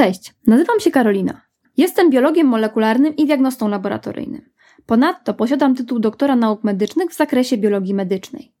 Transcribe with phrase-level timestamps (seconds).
[0.00, 1.40] Cześć, nazywam się Karolina.
[1.76, 4.50] Jestem biologiem molekularnym i diagnostą laboratoryjnym.
[4.86, 8.52] Ponadto posiadam tytuł doktora nauk medycznych w zakresie biologii medycznej.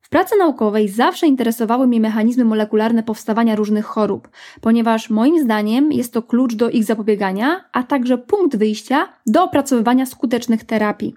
[0.00, 4.28] W pracy naukowej zawsze interesowały mnie mechanizmy molekularne powstawania różnych chorób,
[4.60, 10.06] ponieważ moim zdaniem jest to klucz do ich zapobiegania, a także punkt wyjścia do opracowywania
[10.06, 11.14] skutecznych terapii.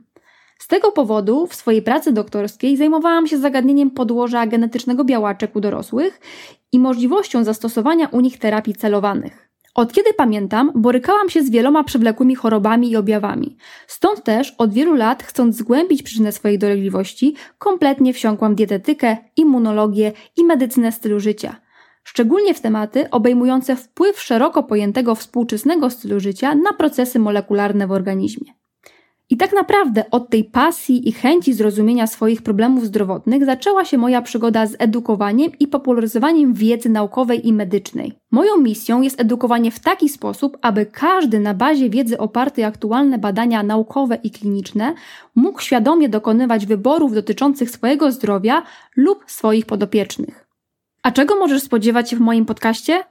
[0.59, 6.19] Z tego powodu w swojej pracy doktorskiej zajmowałam się zagadnieniem podłoża genetycznego białaczek u dorosłych
[6.71, 9.46] i możliwością zastosowania u nich terapii celowanych.
[9.77, 13.57] Od kiedy pamiętam, borykałam się z wieloma przewlekłymi chorobami i objawami.
[13.87, 20.43] Stąd też od wielu lat, chcąc zgłębić przyczynę swojej dolegliwości, kompletnie wsiąkłam dietetykę, immunologię i
[20.43, 21.55] medycynę stylu życia.
[22.03, 28.56] Szczególnie w tematy obejmujące wpływ szeroko pojętego współczesnego stylu życia na procesy molekularne w organizmie.
[29.29, 34.21] I tak naprawdę od tej pasji i chęci zrozumienia swoich problemów zdrowotnych zaczęła się moja
[34.21, 38.13] przygoda z edukowaniem i popularyzowaniem wiedzy naukowej i medycznej.
[38.31, 43.63] Moją misją jest edukowanie w taki sposób, aby każdy na bazie wiedzy opartej aktualne badania
[43.63, 44.93] naukowe i kliniczne
[45.35, 48.63] mógł świadomie dokonywać wyborów dotyczących swojego zdrowia
[48.95, 50.47] lub swoich podopiecznych.
[51.03, 53.03] A czego możesz spodziewać się w moim podcaście?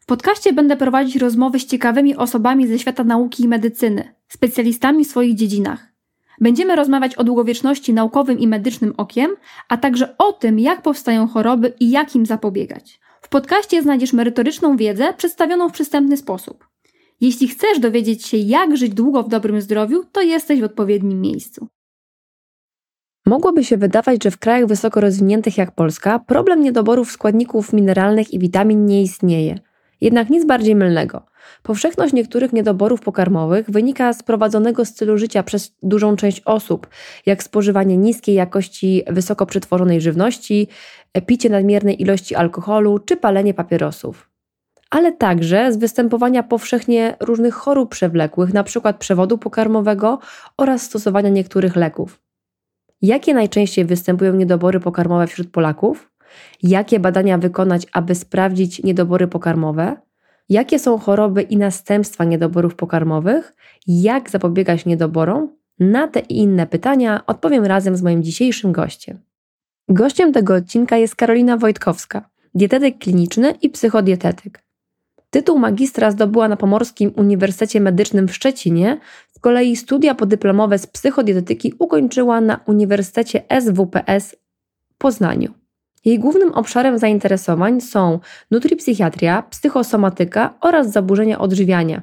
[0.00, 5.08] W podcaście będę prowadzić rozmowy z ciekawymi osobami ze świata nauki i medycyny, specjalistami w
[5.08, 5.92] swoich dziedzinach.
[6.40, 9.30] Będziemy rozmawiać o długowieczności naukowym i medycznym okiem,
[9.68, 13.00] a także o tym, jak powstają choroby i jak im zapobiegać.
[13.20, 16.68] W podcaście znajdziesz merytoryczną wiedzę przedstawioną w przystępny sposób.
[17.20, 21.68] Jeśli chcesz dowiedzieć się, jak żyć długo w dobrym zdrowiu, to jesteś w odpowiednim miejscu.
[23.26, 28.38] Mogłoby się wydawać, że w krajach wysoko rozwiniętych jak Polska problem niedoborów składników mineralnych i
[28.38, 29.58] witamin nie istnieje–
[30.02, 31.26] jednak nic bardziej mylnego.
[31.62, 36.86] Powszechność niektórych niedoborów pokarmowych wynika z prowadzonego stylu życia przez dużą część osób,
[37.26, 40.68] jak spożywanie niskiej jakości wysoko przetworzonej żywności,
[41.26, 44.30] picie nadmiernej ilości alkoholu czy palenie papierosów.
[44.90, 48.94] Ale także z występowania powszechnie różnych chorób przewlekłych, np.
[48.98, 50.18] przewodu pokarmowego
[50.56, 52.22] oraz stosowania niektórych leków.
[53.02, 56.11] Jakie najczęściej występują niedobory pokarmowe wśród Polaków?
[56.62, 59.96] Jakie badania wykonać, aby sprawdzić niedobory pokarmowe,
[60.48, 63.54] jakie są choroby i następstwa niedoborów pokarmowych,
[63.86, 65.48] jak zapobiegać niedoborom.
[65.78, 69.18] Na te i inne pytania odpowiem razem z moim dzisiejszym gościem.
[69.88, 74.62] Gościem tego odcinka jest Karolina Wojtkowska, dietetyk kliniczny i psychodietetyk.
[75.30, 79.00] Tytuł magistra zdobyła na Pomorskim Uniwersytecie Medycznym w Szczecinie,
[79.32, 84.36] z kolei studia podyplomowe z psychodietetyki ukończyła na Uniwersytecie SWPS
[84.90, 85.61] w Poznaniu.
[86.04, 88.18] Jej głównym obszarem zainteresowań są
[88.50, 92.02] nutripsychiatria, psychosomatyka oraz zaburzenia odżywiania.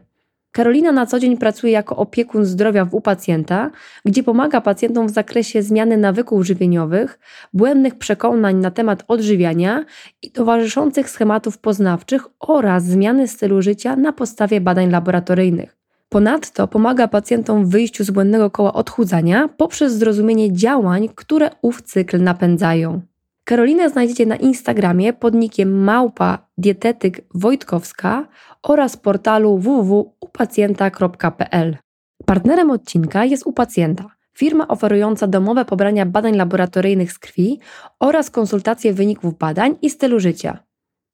[0.51, 3.71] Karolina na co dzień pracuje jako opiekun zdrowia w u pacjenta,
[4.05, 7.19] gdzie pomaga pacjentom w zakresie zmiany nawyków żywieniowych,
[7.53, 9.85] błędnych przekonań na temat odżywiania
[10.21, 15.77] i towarzyszących schematów poznawczych oraz zmiany stylu życia na podstawie badań laboratoryjnych.
[16.09, 22.23] Ponadto pomaga pacjentom w wyjściu z błędnego koła odchudzania poprzez zrozumienie działań, które ów cykl
[22.23, 23.01] napędzają.
[23.49, 28.27] Karolinę znajdziecie na Instagramie pod nickiem małpa dietetyk Wojtkowska
[28.63, 31.77] oraz portalu www.upacjenta.pl.
[32.25, 34.05] Partnerem odcinka jest u pacjenta,
[34.37, 37.59] firma oferująca domowe pobrania badań laboratoryjnych z krwi
[37.99, 40.57] oraz konsultacje wyników badań i stylu życia.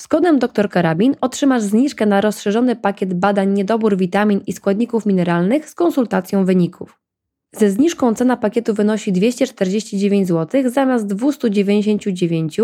[0.02, 5.70] Z kodem dr Karabin otrzymasz zniżkę na rozszerzony pakiet badań niedobór witamin i składników mineralnych
[5.70, 7.05] z konsultacją wyników.
[7.54, 12.58] Ze zniżką cena pakietu wynosi 249 zł zamiast 299,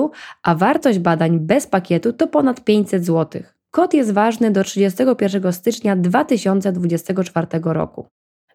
[0.44, 3.44] a wartość badań bez pakietu to ponad 500 zł.
[3.72, 8.08] Kod jest ważny do 31 stycznia 2024 roku.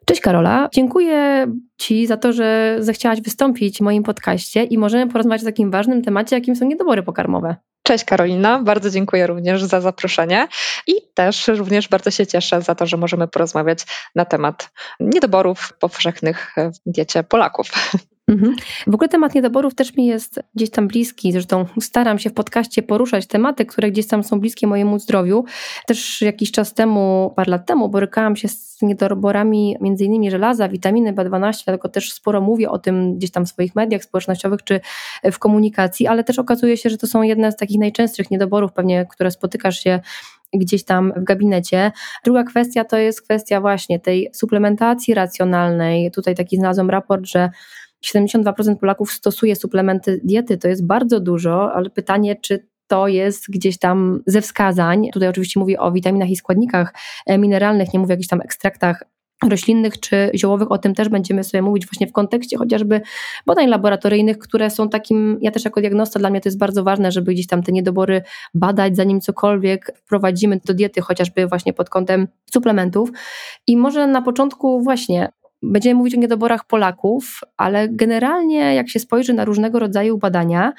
[0.07, 1.47] Cześć Karola, dziękuję
[1.77, 6.01] Ci za to, że zechciałaś wystąpić w moim podcaście i możemy porozmawiać o takim ważnym
[6.01, 7.55] temacie, jakim są niedobory pokarmowe.
[7.83, 10.47] Cześć Karolina, bardzo dziękuję również za zaproszenie
[10.87, 13.79] i też również bardzo się cieszę za to, że możemy porozmawiać
[14.15, 14.69] na temat
[14.99, 17.71] niedoborów powszechnych w diecie Polaków.
[18.27, 18.55] Mhm.
[18.87, 21.31] W ogóle temat niedoborów też mi jest gdzieś tam bliski.
[21.31, 25.45] Zresztą staram się w podcaście poruszać tematy, które gdzieś tam są bliskie mojemu zdrowiu.
[25.87, 31.13] Też jakiś czas temu, parę lat temu, borykałam się z niedoborami między innymi żelaza, witaminy
[31.13, 34.79] B12, dlatego też sporo mówię o tym gdzieś tam w swoich mediach społecznościowych czy
[35.31, 39.05] w komunikacji, ale też okazuje się, że to są jedne z takich najczęstszych niedoborów, pewnie,
[39.05, 39.99] które spotykasz się
[40.53, 41.91] gdzieś tam w gabinecie.
[42.23, 46.11] Druga kwestia to jest kwestia właśnie tej suplementacji racjonalnej.
[46.11, 47.49] Tutaj taki znalazłam raport, że
[48.05, 53.79] 72% Polaków stosuje suplementy diety, to jest bardzo dużo, ale pytanie, czy to jest gdzieś
[53.79, 55.09] tam ze wskazań.
[55.13, 56.93] Tutaj oczywiście mówię o witaminach i składnikach
[57.25, 59.03] e, mineralnych, nie mówię o jakichś tam ekstraktach
[59.43, 63.01] roślinnych czy ziołowych, o tym też będziemy sobie mówić właśnie w kontekście chociażby
[63.45, 67.11] badań laboratoryjnych, które są takim, ja też jako diagnosta, dla mnie to jest bardzo ważne,
[67.11, 68.21] żeby gdzieś tam te niedobory
[68.53, 73.09] badać, zanim cokolwiek wprowadzimy do diety, chociażby właśnie pod kątem suplementów.
[73.67, 75.29] I może na początku właśnie
[75.63, 80.73] Będziemy mówić o niedoborach Polaków, ale generalnie jak się spojrzy na różnego rodzaju badania,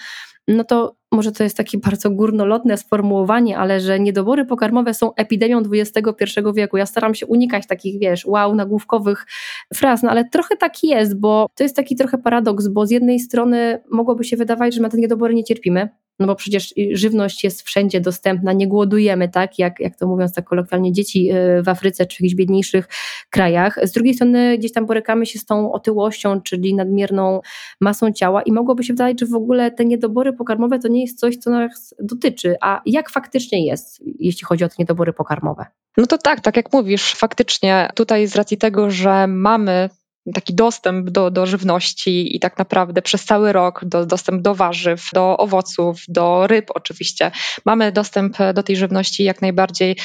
[0.49, 5.63] no to może to jest takie bardzo górnolotne sformułowanie, ale że niedobory pokarmowe są epidemią
[5.73, 6.77] XXI wieku.
[6.77, 9.27] Ja staram się unikać takich, wiesz, wow, nagłówkowych
[9.75, 13.21] fraz, no ale trochę tak jest, bo to jest taki trochę paradoks, bo z jednej
[13.21, 17.63] strony mogłoby się wydawać, że na te niedobory nie cierpimy, no bo przecież żywność jest
[17.63, 22.07] wszędzie dostępna, nie głodujemy, tak, jak, jak to mówiąc tak kolokwialnie, dzieci y, w Afryce
[22.07, 22.89] czy jakichś biedniejszych
[23.31, 23.79] krajach.
[23.83, 27.41] Z drugiej strony gdzieś tam borykamy się z tą otyłością, czyli nadmierną
[27.81, 31.19] masą ciała i mogłoby się wydawać, że w ogóle te niedobory pokarmowe to nie jest
[31.19, 32.57] coś, co nas dotyczy.
[32.61, 35.67] A jak faktycznie jest, jeśli chodzi o te niedobory pokarmowe?
[35.97, 39.89] No to tak, tak jak mówisz, faktycznie tutaj z racji tego, że mamy
[40.35, 45.09] taki dostęp do, do żywności i tak naprawdę przez cały rok do, dostęp do warzyw,
[45.13, 47.31] do owoców, do ryb oczywiście.
[47.65, 49.97] Mamy dostęp do tej żywności jak najbardziej.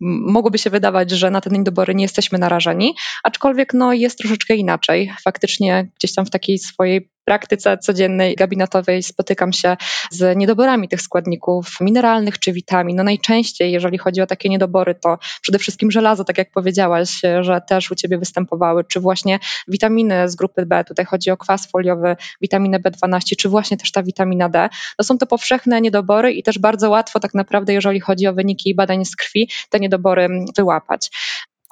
[0.00, 2.94] Mogłoby się wydawać, że na te niedobory nie jesteśmy narażeni,
[3.24, 5.12] aczkolwiek no, jest troszeczkę inaczej.
[5.24, 9.76] Faktycznie gdzieś tam w takiej swojej praktyce codziennej gabinetowej spotykam się
[10.10, 12.96] z niedoborami tych składników mineralnych czy witamin.
[12.96, 17.60] No najczęściej, jeżeli chodzi o takie niedobory, to przede wszystkim żelazo, tak jak powiedziałaś, że
[17.68, 19.38] też u Ciebie występowały, czy właśnie
[19.68, 24.02] witaminy z grupy B, tutaj chodzi o kwas foliowy, witaminę B12, czy właśnie też ta
[24.02, 24.68] witamina D.
[24.98, 28.74] No są to powszechne niedobory i też bardzo łatwo tak naprawdę, jeżeli chodzi o wyniki
[28.74, 31.10] badań z krwi, te niedobory wyłapać.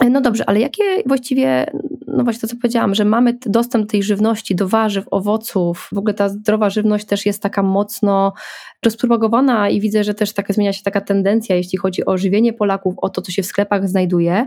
[0.09, 1.67] No dobrze, ale jakie właściwie
[2.07, 5.89] no właśnie to, co powiedziałam, że mamy dostęp do tej żywności, do warzyw, owoców.
[5.93, 8.33] W ogóle ta zdrowa żywność też jest taka mocno
[8.85, 12.95] rozpropagowana i widzę, że też taka zmienia się taka tendencja, jeśli chodzi o żywienie Polaków,
[12.97, 14.47] o to, co się w sklepach znajduje.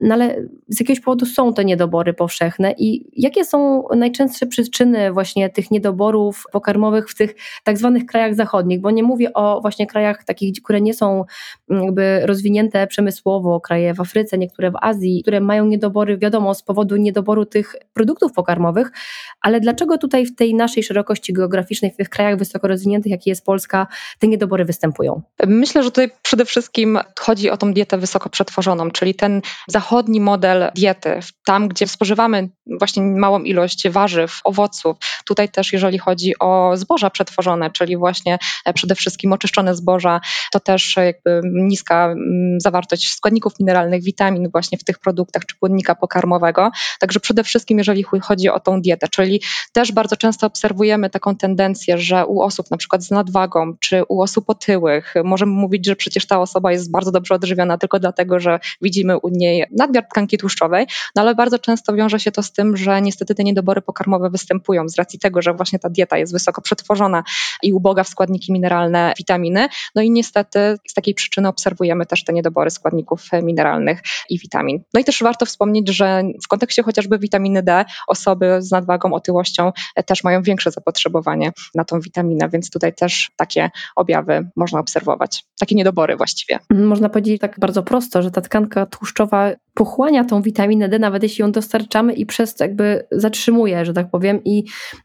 [0.00, 5.50] No ale z jakiegoś powodu są te niedobory powszechne i jakie są najczęstsze przyczyny właśnie
[5.50, 8.80] tych niedoborów pokarmowych w tych tak zwanych krajach zachodnich?
[8.80, 11.24] Bo nie mówię o właśnie krajach takich, które nie są
[11.68, 14.89] jakby rozwinięte przemysłowo, kraje w Afryce, niektóre w Azji,
[15.22, 18.92] które mają niedobory, wiadomo, z powodu niedoboru tych produktów pokarmowych,
[19.40, 23.44] ale dlaczego tutaj w tej naszej szerokości geograficznej, w tych krajach wysoko rozwiniętych, jaki jest
[23.44, 23.86] Polska,
[24.18, 25.22] te niedobory występują?
[25.46, 30.70] Myślę, że tutaj przede wszystkim chodzi o tą dietę wysoko przetworzoną, czyli ten zachodni model
[30.74, 34.96] diety, tam gdzie spożywamy właśnie małą ilość warzyw, owoców.
[35.24, 40.20] Tutaj też, jeżeli chodzi o zboża przetworzone, czyli właśnie e, przede wszystkim oczyszczone zboża,
[40.52, 45.94] to też jakby niska mm, zawartość składników mineralnych, witamin właśnie w tych produktach czy płynnika
[45.94, 46.70] pokarmowego.
[47.00, 51.98] Także przede wszystkim, jeżeli chodzi o tą dietę, czyli też bardzo często obserwujemy taką tendencję,
[51.98, 56.26] że u osób na przykład z nadwagą, czy u osób otyłych, możemy mówić, że przecież
[56.26, 60.86] ta osoba jest bardzo dobrze odżywiona tylko dlatego, że widzimy u niej nadmiar tkanki tłuszczowej,
[61.16, 64.88] no ale bardzo często wiąże się to z tym, że niestety te niedobory pokarmowe występują
[64.88, 67.22] z racji tego, że właśnie ta dieta jest wysoko przetworzona
[67.62, 72.32] i uboga w składniki mineralne, witaminy, no i niestety z takiej przyczyny obserwujemy też te
[72.32, 74.59] niedobory składników mineralnych i witamin.
[74.94, 79.72] No i też warto wspomnieć, że w kontekście chociażby witaminy D, osoby z nadwagą, otyłością
[79.96, 85.44] e, też mają większe zapotrzebowanie na tą witaminę, więc tutaj też takie objawy można obserwować,
[85.58, 86.58] takie niedobory właściwie.
[86.70, 91.42] Można powiedzieć tak bardzo prosto, że ta tkanka tłuszczowa pochłania tą witaminę D, nawet jeśli
[91.42, 94.64] ją dostarczamy i przez to jakby zatrzymuje, że tak powiem, i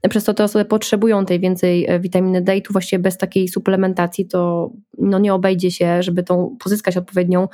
[0.10, 3.48] przez to te osoby potrzebują tej więcej e, witaminy D i tu właściwie bez takiej
[3.48, 7.48] suplementacji to no nie obejdzie się, żeby tą pozyskać odpowiednią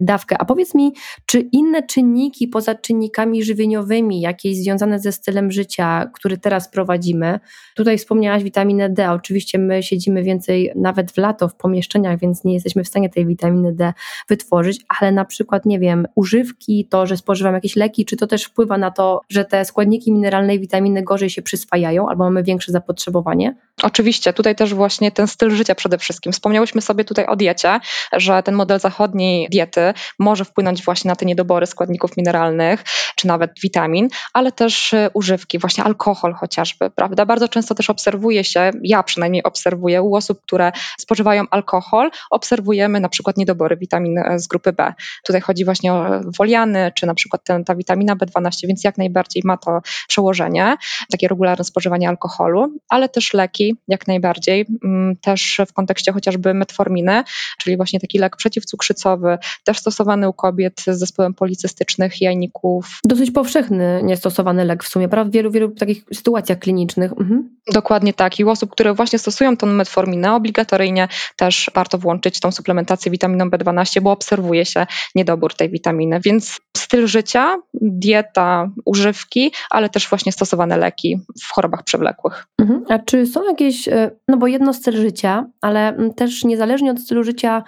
[0.00, 0.38] dawkę.
[0.38, 0.92] A powiedz mi,
[1.26, 7.40] czy inne czynniki poza czynnikami żywieniowymi, jakieś związane ze stylem życia, który teraz prowadzimy,
[7.76, 12.54] tutaj wspomniałaś witaminę D, oczywiście my siedzimy więcej nawet w lato w pomieszczeniach, więc nie
[12.54, 13.92] jesteśmy w stanie tej witaminy D
[14.28, 18.44] wytworzyć, ale na przykład, nie wiem, używki, to, że spożywam jakieś leki, czy to też
[18.44, 22.72] wpływa na to, że te składniki mineralne i witaminy gorzej się przyswajają albo mamy większe
[22.72, 23.54] zapotrzebowanie?
[23.82, 26.32] Oczywiście, tutaj też właśnie ten styl życia przede wszystkim.
[26.32, 27.80] Wspomniałyśmy sobie tutaj o diecie,
[28.12, 32.84] że ten model zachodniej diety może wpłynąć właśnie na te niedobory składników mineralnych,
[33.16, 37.26] czy nawet witamin, ale też y, używki, właśnie alkohol chociażby, prawda?
[37.26, 43.08] Bardzo często też obserwuje się, ja przynajmniej obserwuję u osób, które spożywają alkohol, obserwujemy na
[43.08, 44.94] przykład niedobory witamin z grupy B.
[45.26, 49.42] Tutaj chodzi właśnie o woliany, czy na przykład ten, ta witamina B12, więc jak najbardziej
[49.46, 50.76] ma to przełożenie,
[51.10, 57.24] takie regularne spożywanie alkoholu, ale też leki, jak najbardziej, mm, też w kontekście chociażby metforminy,
[57.58, 63.00] czyli właśnie taki lek przeciwcukrzycowy, też stosowany u kobiet z zespołem policystycznych jajników.
[63.04, 65.30] Dosyć powszechny niestosowany lek w sumie, prawda?
[65.30, 67.12] W wielu, wielu takich sytuacjach klinicznych.
[67.12, 67.58] Mhm.
[67.72, 68.38] Dokładnie tak.
[68.40, 73.50] I u osób, które właśnie stosują tą metforminę, obligatoryjnie też warto włączyć tą suplementację witaminą
[73.50, 76.20] B12, bo obserwuje się niedobór tej witaminy.
[76.24, 82.46] Więc Więc styl życia, dieta, używki, ale też właśnie stosowane leki w chorobach przewlekłych.
[82.58, 82.84] Mhm.
[82.88, 87.24] A czy są jakieś, e, no bo jedno styl życia, ale też niezależnie od stylu
[87.24, 87.62] życia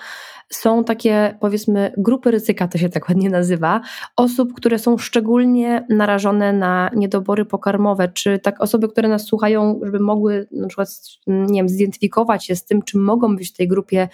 [0.52, 3.80] są takie, powiedzmy, grupy ryzyka, to się tak ładnie nazywa,
[4.16, 10.00] osób, które są szczególnie narażone na niedobory pokarmowe, czy tak osoby, które nas słuchają, żeby
[10.00, 10.88] mogły na przykład,
[11.26, 14.08] nie wiem, zidentyfikować się z tym, czy mogą być w tej grupie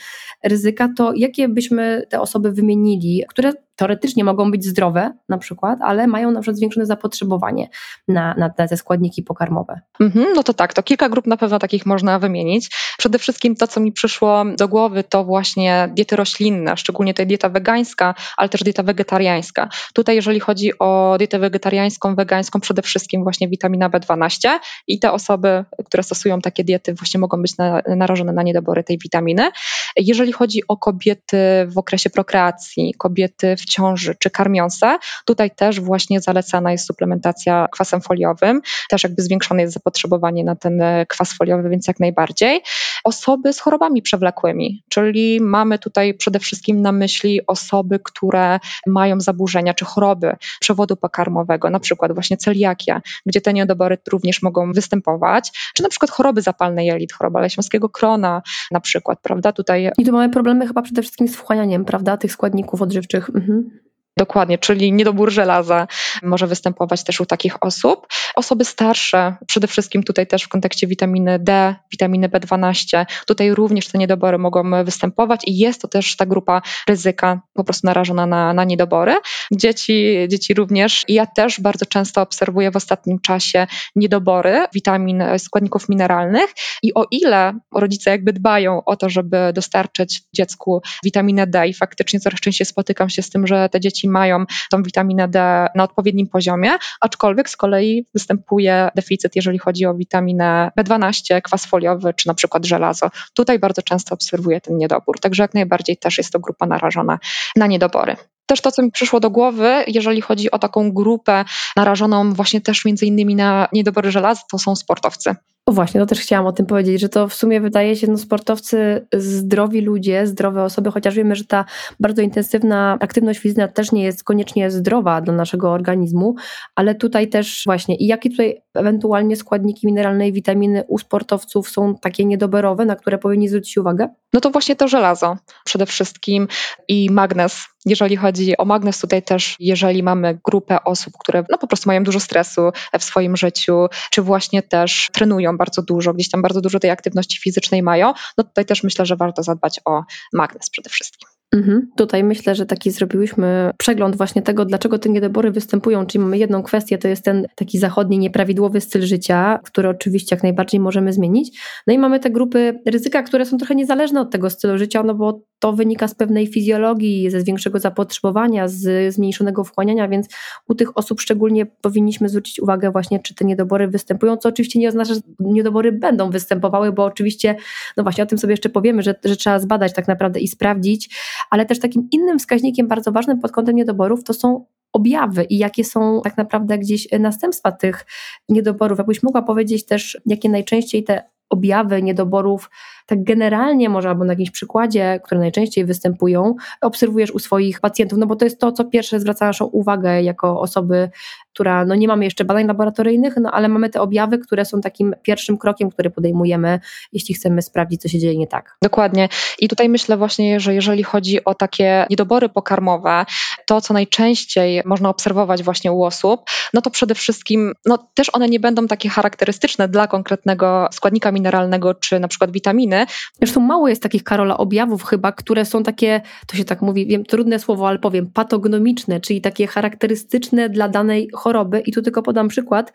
[0.44, 6.06] ryzyka, to jakie byśmy te osoby wymienili, które teoretycznie mogą być zdrowe na przykład, ale
[6.06, 7.68] mają na przykład zwiększone zapotrzebowanie
[8.09, 9.80] na, na, te składniki pokarmowe.
[10.00, 12.71] Mhm, no to tak, to kilka grup na pewno takich można wymienić.
[12.99, 17.49] Przede wszystkim to, co mi przyszło do głowy, to właśnie diety roślinne, szczególnie tutaj dieta
[17.49, 19.68] wegańska, ale też dieta wegetariańska.
[19.95, 24.49] Tutaj jeżeli chodzi o dietę wegetariańską, wegańską, przede wszystkim właśnie witamina B12
[24.87, 28.99] i te osoby, które stosują takie diety właśnie mogą być na, narażone na niedobory tej
[28.99, 29.50] witaminy.
[29.96, 36.20] Jeżeli chodzi o kobiety w okresie prokreacji, kobiety w ciąży czy karmiące, tutaj też właśnie
[36.20, 41.88] zalecana jest suplementacja kwasem foliowym, też jakby zwiększone jest zapotrzebowanie na ten kwas foliowy, więc
[41.88, 42.62] jak najbardziej.
[43.04, 49.74] Osoby z chorobami przewlekłymi, czyli mamy tutaj przede wszystkim na myśli osoby, które mają zaburzenia
[49.74, 55.82] czy choroby przewodu pokarmowego, na przykład właśnie celiakia, gdzie te niedobory również mogą występować, czy
[55.82, 59.52] na przykład choroby zapalne jelit, choroba leśmiowskiego krona na przykład, prawda?
[59.52, 59.90] Tutaj...
[59.98, 63.30] I tu mamy problemy chyba przede wszystkim z wchłanianiem, prawda, tych składników odżywczych.
[63.34, 63.86] Mhm.
[64.18, 65.87] Dokładnie, czyli niedobór żelaza
[66.23, 68.06] może występować też u takich osób.
[68.35, 73.99] Osoby starsze, przede wszystkim tutaj też w kontekście witaminy D, witaminy B12, tutaj również te
[73.99, 78.64] niedobory mogą występować i jest to też ta grupa ryzyka po prostu narażona na, na
[78.64, 79.14] niedobory.
[79.52, 81.04] Dzieci, dzieci również.
[81.08, 86.50] I ja też bardzo często obserwuję w ostatnim czasie niedobory witamin, składników mineralnych
[86.82, 92.20] i o ile rodzice jakby dbają o to, żeby dostarczyć dziecku witaminę D i faktycznie
[92.20, 96.26] coraz częściej spotykam się z tym, że te dzieci mają tą witaminę D na odpowiednim
[96.26, 96.70] poziomie,
[97.00, 102.64] aczkolwiek z kolei występuje deficyt, jeżeli chodzi o witaminę B12, kwas foliowy czy na przykład
[102.64, 103.10] żelazo.
[103.34, 107.18] Tutaj bardzo często obserwuję ten niedobór, także jak najbardziej też jest to grupa narażona
[107.56, 108.16] na niedobory.
[108.46, 111.44] Też to, co mi przyszło do głowy, jeżeli chodzi o taką grupę
[111.76, 115.36] narażoną właśnie też między innymi na niedobory żelaza, to są sportowcy.
[115.68, 118.18] O właśnie, to też chciałam o tym powiedzieć, że to w sumie wydaje się, no
[118.18, 121.64] sportowcy, zdrowi ludzie, zdrowe osoby, chociaż wiemy, że ta
[122.00, 126.35] bardzo intensywna aktywność fizyczna też nie jest koniecznie zdrowa dla naszego organizmu,
[126.75, 131.94] ale tutaj też właśnie i jakie tutaj ewentualnie składniki mineralne i witaminy u sportowców są
[131.94, 134.08] takie niedoborowe, na które powinni zwrócić uwagę?
[134.32, 136.49] No to właśnie to żelazo przede wszystkim
[136.88, 137.75] i magnez.
[137.87, 142.05] Jeżeli chodzi o magnez, tutaj też, jeżeli mamy grupę osób, które no po prostu mają
[142.05, 146.78] dużo stresu w swoim życiu, czy właśnie też trenują bardzo dużo, gdzieś tam bardzo dużo
[146.78, 150.02] tej aktywności fizycznej mają, no tutaj też myślę, że warto zadbać o
[150.33, 151.28] magnez przede wszystkim.
[151.55, 151.90] Mhm.
[151.97, 156.07] Tutaj myślę, że taki zrobiłyśmy przegląd właśnie tego, dlaczego te niedobory występują.
[156.07, 160.43] Czyli mamy jedną kwestię, to jest ten taki zachodni, nieprawidłowy styl życia, który oczywiście jak
[160.43, 161.61] najbardziej możemy zmienić.
[161.87, 165.14] No i mamy te grupy ryzyka, które są trochę niezależne od tego stylu życia, no
[165.14, 170.26] bo to wynika z pewnej fizjologii, ze większego zapotrzebowania, z zmniejszonego wchłaniania, więc
[170.68, 174.88] u tych osób szczególnie powinniśmy zwrócić uwagę właśnie, czy te niedobory występują, co oczywiście nie
[174.88, 177.56] oznacza, że niedobory będą występowały, bo oczywiście,
[177.96, 181.16] no właśnie o tym sobie jeszcze powiemy, że, że trzeba zbadać tak naprawdę i sprawdzić,
[181.50, 185.84] ale też takim innym wskaźnikiem bardzo ważnym pod kątem niedoborów to są objawy i jakie
[185.84, 188.06] są tak naprawdę gdzieś następstwa tych
[188.48, 188.98] niedoborów.
[188.98, 192.70] Jakbyś mogła powiedzieć też, jakie najczęściej te objawy niedoborów
[193.06, 198.26] tak generalnie może albo na jakimś przykładzie, które najczęściej występują, obserwujesz u swoich pacjentów, no
[198.26, 201.10] bo to jest to, co pierwsze zwraca naszą uwagę jako osoby,
[201.56, 205.14] która, no nie mamy jeszcze badań laboratoryjnych, no ale mamy te objawy, które są takim
[205.22, 206.80] pierwszym krokiem, który podejmujemy,
[207.12, 208.76] jeśli chcemy sprawdzić, co się dzieje nie tak.
[208.82, 209.28] Dokładnie.
[209.58, 213.25] I tutaj myślę właśnie, że jeżeli chodzi o takie niedobory pokarmowe,
[213.66, 216.40] to co najczęściej można obserwować właśnie u osób,
[216.75, 221.94] no to przede wszystkim, no też one nie będą takie charakterystyczne dla konkretnego składnika mineralnego
[221.94, 223.06] czy na przykład witaminy, inne.
[223.38, 227.24] Zresztą mało jest takich, Karola, objawów chyba, które są takie, to się tak mówi, wiem,
[227.24, 231.80] trudne słowo, ale powiem, patognomiczne, czyli takie charakterystyczne dla danej choroby.
[231.80, 232.92] I tu tylko podam przykład.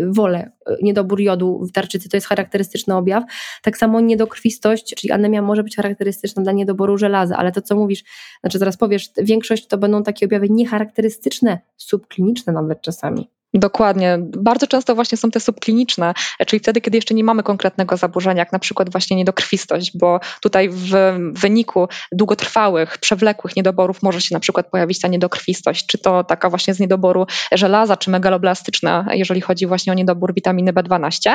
[0.00, 0.50] Wolę,
[0.82, 3.24] niedobór jodu w tarczycy to jest charakterystyczny objaw.
[3.62, 8.04] Tak samo niedokrwistość, czyli anemia może być charakterystyczna dla niedoboru żelaza, ale to co mówisz,
[8.40, 13.30] znaczy zaraz powiesz, większość to będą takie objawy niecharakterystyczne, subkliniczne nawet czasami.
[13.54, 14.18] Dokładnie.
[14.20, 16.14] Bardzo często właśnie są te subkliniczne,
[16.46, 20.68] czyli wtedy, kiedy jeszcze nie mamy konkretnego zaburzenia, jak na przykład właśnie niedokrwistość, bo tutaj
[20.68, 20.92] w
[21.32, 26.74] wyniku długotrwałych, przewlekłych niedoborów może się na przykład pojawić ta niedokrwistość, czy to taka właśnie
[26.74, 31.30] z niedoboru żelaza, czy megaloblastyczna, jeżeli chodzi właśnie o niedobór witaminy B12.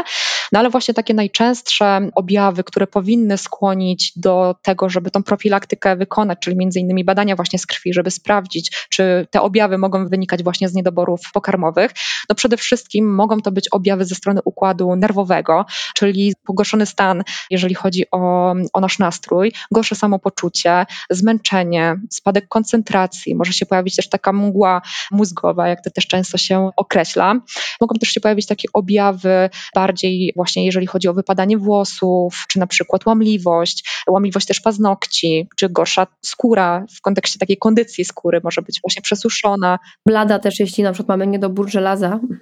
[0.52, 6.40] No ale właśnie takie najczęstsze objawy, które powinny skłonić do tego, żeby tą profilaktykę wykonać,
[6.42, 10.70] czyli między innymi badania właśnie z krwi, żeby sprawdzić, czy te objawy mogą wynikać właśnie
[10.70, 11.92] z niedoborów pokarmowych,
[12.30, 17.76] no przede wszystkim mogą to być objawy ze strony układu nerwowego, czyli pogorszony stan, jeżeli
[17.76, 24.34] chodzi o, o nasz nastrój, gorsze samopoczucie, zmęczenie, spadek koncentracji, może się pojawić też taka
[24.34, 27.36] mgła mózgowa, jak to też często się określa.
[27.82, 32.68] Mogą też się pojawić takie objawy bardziej właśnie jeżeli chodzi o wypadanie włosów, czy na
[32.68, 38.80] przykład łamliwość, łamliwość też paznokci, czy gorsza skóra w kontekście takiej kondycji skóry może być
[38.84, 39.80] właśnie przesuszona.
[40.06, 41.99] Blada też, jeśli na przykład mamy niedobór żelaza.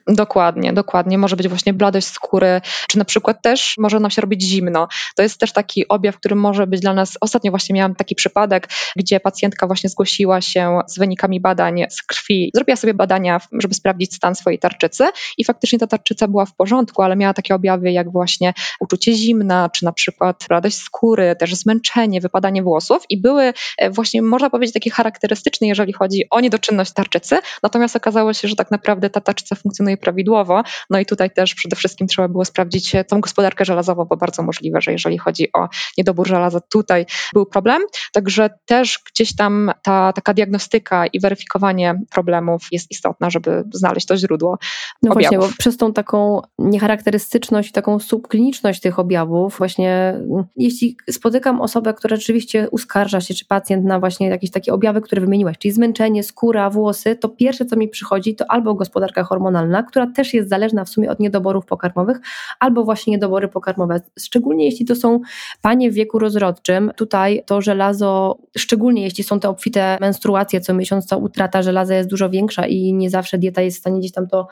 [0.08, 1.18] Dokładnie, dokładnie.
[1.18, 4.88] Może być właśnie bladość skóry, czy na przykład też może nam się robić zimno.
[5.16, 7.18] To jest też taki objaw, który może być dla nas.
[7.22, 12.52] Ostatnio właśnie miałam taki przypadek, gdzie pacjentka właśnie zgłosiła się z wynikami badań z krwi.
[12.56, 15.04] Zrobiła sobie badania, żeby sprawdzić stan swojej tarczycy
[15.38, 19.70] i faktycznie ta tarczyca była w porządku, ale miała takie objawy jak właśnie uczucie zimna,
[19.70, 24.74] czy na przykład radość skóry, też zmęczenie, wypadanie włosów i były e, właśnie, można powiedzieć,
[24.74, 27.40] takie charakterystyczne, jeżeli chodzi o niedoczynność tarczycy.
[27.64, 30.64] Natomiast okazało się, że tak naprawdę ta tarczyca funkcjonuje prawidłowo.
[30.90, 34.82] No i tutaj też przede wszystkim trzeba było sprawdzić tą gospodarkę żelazową, bo bardzo możliwe,
[34.82, 37.82] że jeżeli chodzi o niedobór żelaza, tutaj był problem.
[38.14, 44.18] Także też gdzieś tam ta taka diagnostyka i weryfikowanie problemów jest istotna, żeby znaleźć to
[44.18, 44.58] źródło.
[45.04, 45.14] No objawów.
[45.14, 50.20] właśnie, bo przez tą taką niecharakterystyczność, taką subkliniczność tych objawów, właśnie
[50.56, 55.22] jeśli spotykam osobę, która rzeczywiście uskarża się, czy pacjent na właśnie jakieś takie objawy, które
[55.22, 60.08] wymieniłaś, czyli zmęczenie, skóra, włosy, to pierwsze, co mi przychodzi, to albo gospodarka hormonalna, która
[60.08, 62.18] też jest zależna w sumie od niedoborów pokarmowych,
[62.60, 64.02] albo właśnie niedobory pokarmowe.
[64.20, 65.20] Szczególnie jeśli to są
[65.62, 71.08] panie w wieku rozrodczym, tutaj to żelazo, szczególnie jeśli są te obfite menstruacje co miesiąc,
[71.08, 74.28] ta utrata żelaza jest dużo większa i nie zawsze dieta jest w stanie gdzieś tam
[74.28, 74.48] to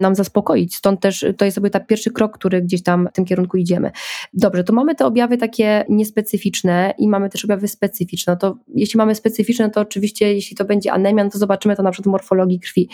[0.00, 0.76] nam zaspokoić.
[0.76, 3.90] Stąd też to jest sobie ta pierwszy krok, który gdzieś tam w tym kierunku idziemy.
[4.32, 8.36] Dobrze, to mamy te objawy takie niespecyficzne i mamy też objawy specyficzne.
[8.36, 11.90] To jeśli mamy specyficzne, to oczywiście jeśli to będzie anemia, no to zobaczymy to na
[11.90, 12.88] przykład morfologii krwi.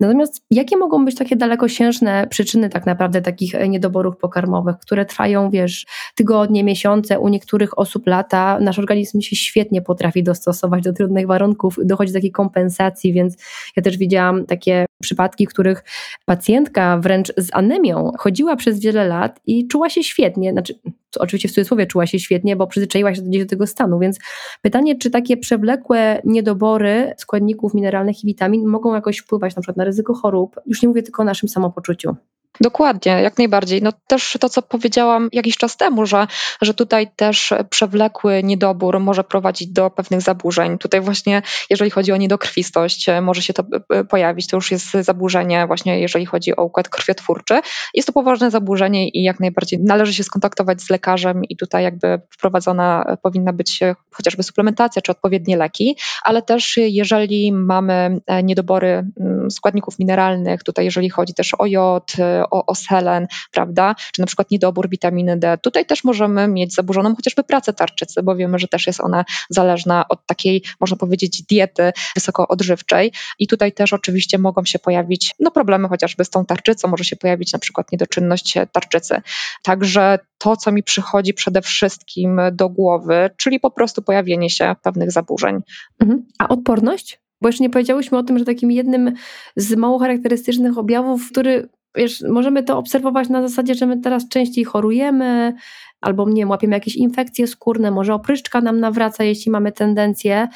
[0.00, 5.86] Natomiast jakie mogą być takie dalekosiężne przyczyny tak naprawdę takich niedoborów pokarmowych, które trwają, wiesz,
[6.14, 8.58] tygodnie, miesiące, u niektórych osób lata.
[8.60, 13.36] Nasz organizm się świetnie potrafi dostosować do trudnych warunków, dochodzi do takiej kompensacji, więc
[13.76, 15.84] ja też widziałam takie przypadki, w których
[16.24, 20.74] pacjentka wręcz z anemią chodziła przez wiele lat i czuła się świetnie, znaczy
[21.18, 24.18] oczywiście w cudzysłowie czuła się świetnie, bo przyzwyczaiła się do tego stanu, więc
[24.62, 29.84] pytanie, czy takie przewlekłe niedobory składników mineralnych i witamin mogą jakoś wpływać na przykład na
[29.84, 32.16] ryzyko chorób, już nie mówię tylko o naszym samopoczuciu.
[32.60, 33.82] Dokładnie, jak najbardziej.
[33.82, 36.26] No też to, co powiedziałam jakiś czas temu, że,
[36.62, 40.78] że tutaj też przewlekły niedobór może prowadzić do pewnych zaburzeń.
[40.78, 43.64] Tutaj właśnie, jeżeli chodzi o niedokrwistość, może się to
[44.08, 44.46] pojawić.
[44.46, 47.60] To już jest zaburzenie właśnie, jeżeli chodzi o układ krwiotwórczy.
[47.94, 52.20] Jest to poważne zaburzenie i jak najbardziej należy się skontaktować z lekarzem i tutaj jakby
[52.30, 58.88] wprowadzona powinna być chociażby suplementacja czy odpowiednie leki, ale też jeżeli mamy niedobory
[59.20, 62.12] mm, składników mineralnych, tutaj jeżeli chodzi też o jod,
[62.50, 65.58] o, o selen, prawda, czy na przykład niedobór witaminy D.
[65.62, 70.08] Tutaj też możemy mieć zaburzoną chociażby pracę tarczycy, bo wiemy, że też jest ona zależna
[70.08, 75.88] od takiej, można powiedzieć, diety wysokoodżywczej i tutaj też oczywiście mogą się pojawić no, problemy
[75.88, 79.22] chociażby z tą tarczycą, może się pojawić na przykład niedoczynność tarczycy.
[79.62, 85.12] Także to, co mi przychodzi przede wszystkim do głowy, czyli po prostu pojawienie się pewnych
[85.12, 85.60] zaburzeń.
[86.00, 86.26] Mhm.
[86.38, 87.20] A odporność?
[87.40, 89.14] Bo jeszcze nie powiedziałyśmy o tym, że takim jednym
[89.56, 94.64] z mało charakterystycznych objawów, który wiesz, możemy to obserwować na zasadzie, że my teraz częściej
[94.64, 95.54] chorujemy,
[96.00, 100.48] albo nie wiem, łapiemy jakieś infekcje skórne, może opryszczka nam nawraca, jeśli mamy tendencję.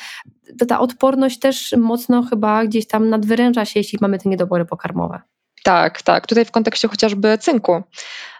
[0.59, 5.21] To ta odporność też mocno chyba gdzieś tam nadwyręża się, jeśli mamy te niedobory pokarmowe.
[5.64, 6.27] Tak, tak.
[6.27, 7.83] Tutaj w kontekście chociażby cynku.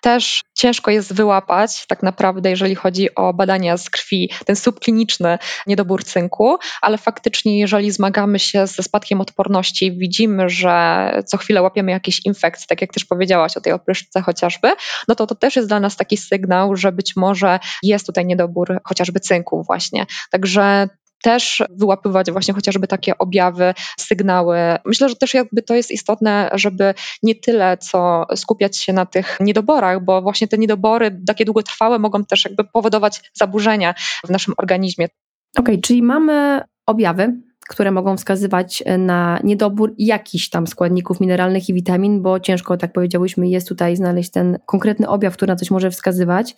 [0.03, 6.05] Też ciężko jest wyłapać, tak naprawdę, jeżeli chodzi o badania z krwi, ten subkliniczny niedobór
[6.05, 12.27] cynku, ale faktycznie, jeżeli zmagamy się ze spadkiem odporności, widzimy, że co chwilę łapiemy jakieś
[12.27, 14.73] infekcje, tak jak też powiedziałaś o tej opryszce chociażby,
[15.09, 18.81] no to to też jest dla nas taki sygnał, że być może jest tutaj niedobór
[18.85, 20.07] chociażby cynku, właśnie.
[20.31, 20.89] Także
[21.23, 24.59] też wyłapywać właśnie chociażby takie objawy, sygnały.
[24.85, 29.39] Myślę, że też jakby to jest istotne, żeby nie tyle co skupiać się na tych
[29.41, 33.95] niedoborach, bo właśnie te niedobory takie długotrwałe mogą też jakby powodować zaburzenia
[34.27, 35.07] w naszym organizmie.
[35.59, 41.69] Okej, okay, czyli mamy objawy, które mogą wskazywać e, na niedobór jakichś tam składników mineralnych
[41.69, 45.71] i witamin, bo ciężko, tak powiedziałyśmy, jest tutaj znaleźć ten konkretny objaw, który na coś
[45.71, 46.57] może wskazywać.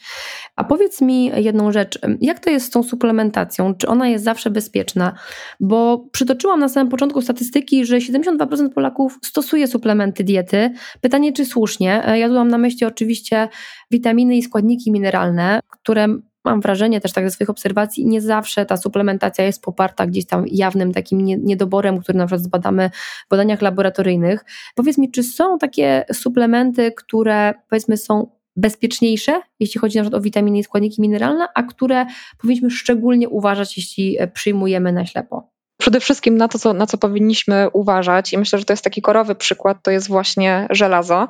[0.56, 3.74] A powiedz mi jedną rzecz, jak to jest z tą suplementacją?
[3.74, 5.14] Czy ona jest zawsze bezpieczna?
[5.60, 10.72] Bo przytoczyłam na samym początku statystyki, że 72% Polaków stosuje suplementy diety.
[11.00, 12.08] Pytanie, czy słusznie?
[12.08, 13.48] E, ja tu mam na myśli oczywiście
[13.90, 16.06] witaminy i składniki mineralne, które
[16.44, 20.44] mam wrażenie też tak ze swoich obserwacji, nie zawsze ta suplementacja jest poparta gdzieś tam
[20.46, 22.90] jawnym takim niedoborem, który na przykład zbadamy
[23.26, 24.44] w badaniach laboratoryjnych.
[24.74, 30.22] Powiedz mi, czy są takie suplementy, które powiedzmy są bezpieczniejsze, jeśli chodzi na przykład o
[30.22, 32.06] witaminy i składniki mineralne, a które
[32.38, 35.53] powinniśmy szczególnie uważać, jeśli przyjmujemy na ślepo?
[35.84, 39.02] Przede wszystkim na to, co, na co powinniśmy uważać, i myślę, że to jest taki
[39.02, 41.28] korowy przykład, to jest właśnie żelazo.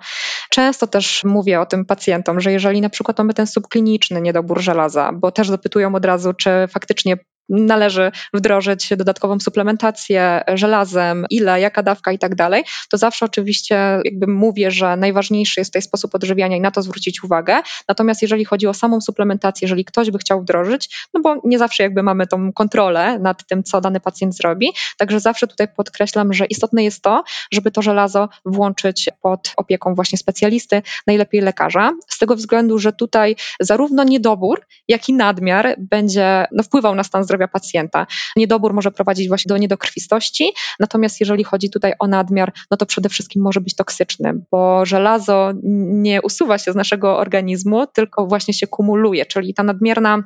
[0.51, 5.13] Często też mówię o tym pacjentom, że jeżeli na przykład mamy ten subkliniczny niedobór żelaza,
[5.13, 7.17] bo też zapytują od razu, czy faktycznie
[7.49, 14.27] należy wdrożyć dodatkową suplementację żelazem, ile, jaka dawka i tak dalej, to zawsze oczywiście jakby
[14.27, 17.61] mówię, że najważniejszy jest tutaj sposób odżywiania i na to zwrócić uwagę.
[17.89, 21.83] Natomiast jeżeli chodzi o samą suplementację, jeżeli ktoś by chciał wdrożyć, no bo nie zawsze
[21.83, 26.45] jakby mamy tą kontrolę nad tym, co dany pacjent zrobi, także zawsze tutaj podkreślam, że
[26.47, 32.37] istotne jest to, żeby to żelazo włączyć pod opieką właśnie specjalisty, najlepiej lekarza, z tego
[32.37, 37.49] względu, że tutaj zarówno niedobór, jak i nadmiar będzie no, wpływał na stan zdrowia zdrowia
[37.49, 38.07] pacjenta.
[38.37, 43.09] Niedobór może prowadzić właśnie do niedokrwistości, natomiast jeżeli chodzi tutaj o nadmiar, no to przede
[43.09, 48.67] wszystkim może być toksyczny, bo żelazo nie usuwa się z naszego organizmu, tylko właśnie się
[48.67, 50.23] kumuluje, czyli ta nadmierna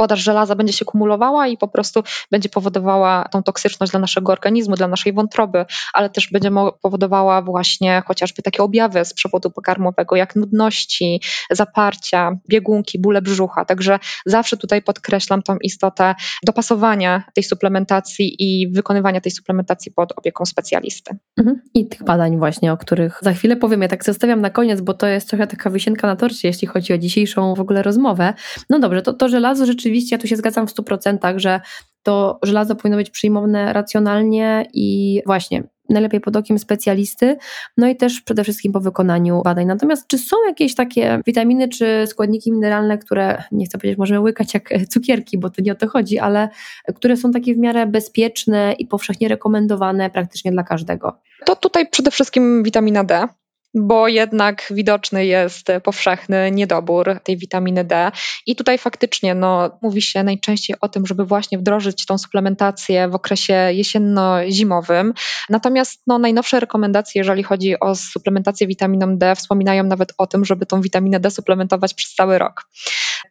[0.00, 4.76] podaż żelaza będzie się kumulowała i po prostu będzie powodowała tą toksyczność dla naszego organizmu,
[4.76, 6.50] dla naszej wątroby, ale też będzie
[6.82, 13.64] powodowała właśnie chociażby takie objawy z przewodu pokarmowego, jak nudności, zaparcia, biegunki, bóle brzucha.
[13.64, 16.14] Także zawsze tutaj podkreślam tą istotę
[16.46, 21.16] dopasowania tej suplementacji i wykonywania tej suplementacji pod opieką specjalisty.
[21.38, 21.62] Mhm.
[21.74, 23.82] I tych badań właśnie, o których za chwilę powiem.
[23.82, 26.92] Ja tak zostawiam na koniec, bo to jest trochę taka wisienka na torcie, jeśli chodzi
[26.92, 28.34] o dzisiejszą w ogóle rozmowę.
[28.70, 31.60] No dobrze, to, to żelazo rzeczywiście rzeczywiście ja tu się zgadzam w 100%, że
[32.02, 37.36] to żelazo powinno być przyjmowane racjonalnie i właśnie najlepiej pod okiem specjalisty,
[37.76, 39.66] no i też przede wszystkim po wykonaniu badań.
[39.66, 44.54] Natomiast czy są jakieś takie witaminy czy składniki mineralne, które, nie chcę powiedzieć, możemy łykać
[44.54, 46.48] jak cukierki, bo to nie o to chodzi, ale
[46.94, 51.20] które są takie w miarę bezpieczne i powszechnie rekomendowane praktycznie dla każdego?
[51.44, 53.28] To tutaj przede wszystkim witamina D
[53.74, 58.12] bo jednak widoczny jest powszechny niedobór tej witaminy D.
[58.46, 63.14] I tutaj faktycznie no, mówi się najczęściej o tym, żeby właśnie wdrożyć tą suplementację w
[63.14, 65.12] okresie jesienno-zimowym.
[65.50, 70.66] Natomiast no, najnowsze rekomendacje, jeżeli chodzi o suplementację witaminą D, wspominają nawet o tym, żeby
[70.66, 72.68] tą witaminę D suplementować przez cały rok.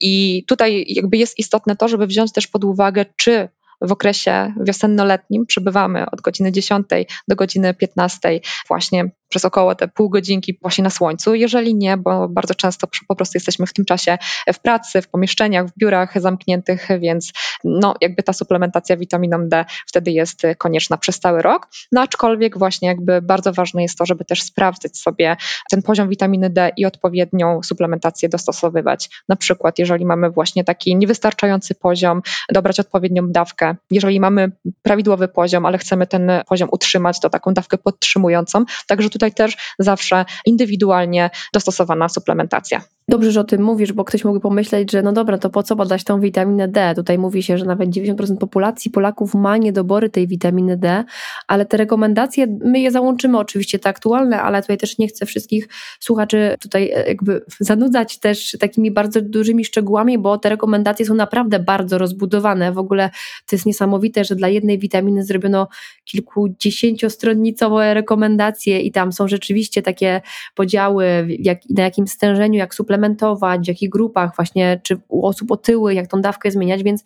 [0.01, 3.49] I tutaj jakby jest istotne to, żeby wziąć też pod uwagę, czy
[3.81, 6.87] w okresie wiosennoletnim przebywamy od godziny 10
[7.27, 11.35] do godziny 15 właśnie przez około te pół godzinki właśnie na słońcu.
[11.35, 14.17] Jeżeli nie, bo bardzo często po prostu jesteśmy w tym czasie
[14.53, 17.31] w pracy, w pomieszczeniach, w biurach zamkniętych, więc
[17.63, 21.67] no jakby ta suplementacja witaminą D wtedy jest konieczna przez cały rok.
[21.91, 25.37] No aczkolwiek właśnie jakby bardzo ważne jest to, żeby też sprawdzać sobie
[25.71, 29.09] ten poziom witaminy D i odpowiednią suplementację dostosowywać.
[29.29, 33.75] Na przykład jeżeli mamy właśnie taki niewystarczający poziom, dobrać odpowiednią dawkę.
[33.91, 38.65] Jeżeli mamy prawidłowy poziom, ale chcemy ten poziom utrzymać, to taką dawkę podtrzymującą.
[38.87, 42.81] Także tutaj też zawsze indywidualnie dostosowana suplementacja.
[43.09, 45.75] Dobrze, że o tym mówisz, bo ktoś mógłby pomyśleć, że no dobra, to po co
[45.75, 46.93] badać tą witaminę D?
[46.95, 51.03] Tutaj mówi się, że nawet 90% populacji Polaków ma niedobory tej witaminy D,
[51.47, 55.67] ale te rekomendacje, my je załączymy oczywiście te aktualne, ale tutaj też nie chcę wszystkich
[55.99, 61.59] słuchaczy tutaj e, jakby zanudzać też takimi bardzo dużymi szczegółami, bo te rekomendacje są naprawdę
[61.59, 62.71] bardzo rozbudowane.
[62.71, 63.09] W ogóle
[63.45, 65.67] to jest niesamowite, że dla jednej witaminy zrobiono
[66.05, 70.21] kilkudziesięciostronnicowe rekomendacje i tam są rzeczywiście takie
[70.55, 75.95] podziały, jak, na jakim stężeniu, jak suplementować, w jakich grupach, właśnie, czy u osób otyłych,
[75.95, 77.03] jak tą dawkę zmieniać, więc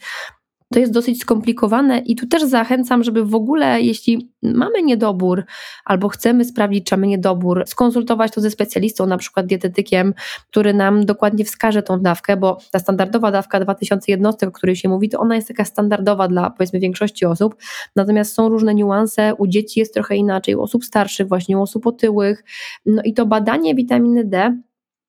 [0.74, 5.44] to jest dosyć skomplikowane i tu też zachęcam, żeby w ogóle, jeśli mamy niedobór
[5.86, 10.14] albo chcemy sprawdzić, czy mamy niedobór, skonsultować to ze specjalistą, na przykład dietetykiem,
[10.50, 14.90] który nam dokładnie wskaże tą dawkę, bo ta standardowa dawka 2000 jednostek, o której się
[14.90, 17.56] mówi, to ona jest taka standardowa dla powiedzmy większości osób,
[17.96, 21.88] natomiast są różne niuanse, u dzieci jest trochę inaczej, u osób starszych, właśnie u osób
[21.88, 22.44] otyłych,
[22.86, 24.58] no i to badanie witaminy D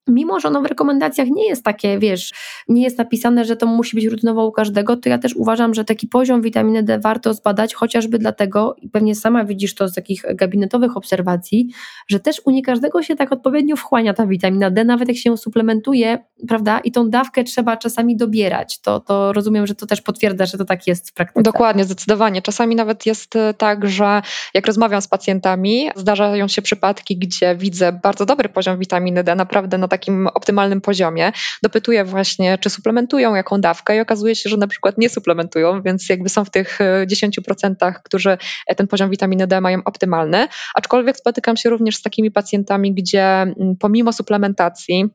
[0.06, 2.32] mimo że ono w rekomendacjach nie jest takie, wiesz,
[2.68, 5.84] nie jest napisane, że to musi być rutynowo u każdego, to ja też uważam, że
[5.84, 10.22] taki poziom witaminy D warto zbadać, chociażby dlatego, i pewnie sama widzisz to z takich
[10.34, 11.68] gabinetowych obserwacji,
[12.08, 15.30] że też u nie każdego się tak odpowiednio wchłania ta witamina D, nawet jak się
[15.30, 18.80] ją suplementuje, prawda, i tą dawkę trzeba czasami dobierać.
[18.80, 21.42] To, to rozumiem, że to też potwierdza, że to tak jest w praktyce.
[21.42, 22.42] Dokładnie, zdecydowanie.
[22.42, 24.22] Czasami nawet jest e, tak, że
[24.54, 29.78] jak rozmawiam z pacjentami, zdarzają się przypadki, gdzie widzę bardzo dobry poziom witaminy D, naprawdę
[29.78, 31.32] na takim optymalnym poziomie.
[31.62, 36.08] Dopytuję właśnie, czy suplementują jaką dawkę i okazuje się, że na przykład nie suplementują, więc
[36.08, 40.48] jakby są w tych 10%, e, którzy e, ten poziom witaminy D mają optymalny.
[40.74, 45.10] Aczkolwiek spotykam się również z takimi pacjentami, gdzie mm, pomimo suplementacji,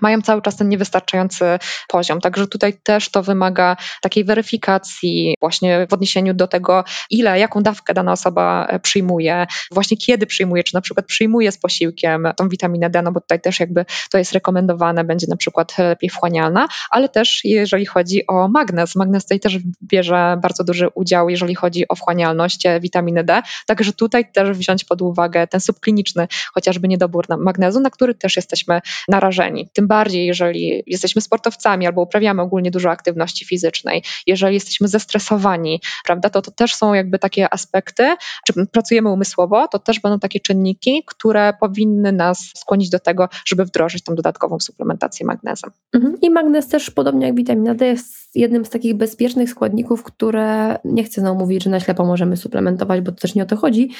[0.00, 1.44] mają cały czas ten niewystarczający
[1.88, 2.20] poziom.
[2.20, 7.94] Także tutaj też to wymaga takiej weryfikacji właśnie w odniesieniu do tego, ile, jaką dawkę
[7.94, 12.90] dana osoba e, przyjmuje, właśnie kiedy przyjmuje, czy na przykład przyjmuje z posiłkiem tą witaminę
[12.90, 17.08] D, no bo tutaj też jakby to jest rekomendowane, będzie na przykład lepiej wchłanialna, ale
[17.08, 21.94] też jeżeli chodzi o magnez, magnez tutaj też bierze bardzo duży udział, jeżeli chodzi o
[21.94, 27.80] wchłanialność e, witaminy D, także tutaj też wziąć pod uwagę ten subkliniczny chociażby niedobór magnezu,
[27.80, 29.68] na który też jesteśmy narażeni.
[29.86, 36.42] Bardziej, jeżeli jesteśmy sportowcami albo uprawiamy ogólnie dużo aktywności fizycznej, jeżeli jesteśmy zestresowani, prawda, to
[36.42, 38.16] to też są jakby takie aspekty,
[38.46, 43.64] czy pracujemy umysłowo, to też będą takie czynniki, które powinny nas skłonić do tego, żeby
[43.64, 45.70] wdrożyć tą dodatkową suplementację magnezem.
[45.92, 46.16] Mhm.
[46.22, 51.04] I magnez też, podobnie jak witamina D, jest jednym z takich bezpiecznych składników, które nie
[51.04, 53.90] chcę znowu mówić, że na ślepo możemy suplementować, bo to też nie o to chodzi.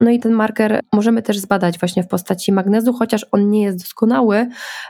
[0.00, 3.78] No i ten marker możemy też zbadać właśnie w postaci magnezu, chociaż on nie jest
[3.78, 4.48] doskonały,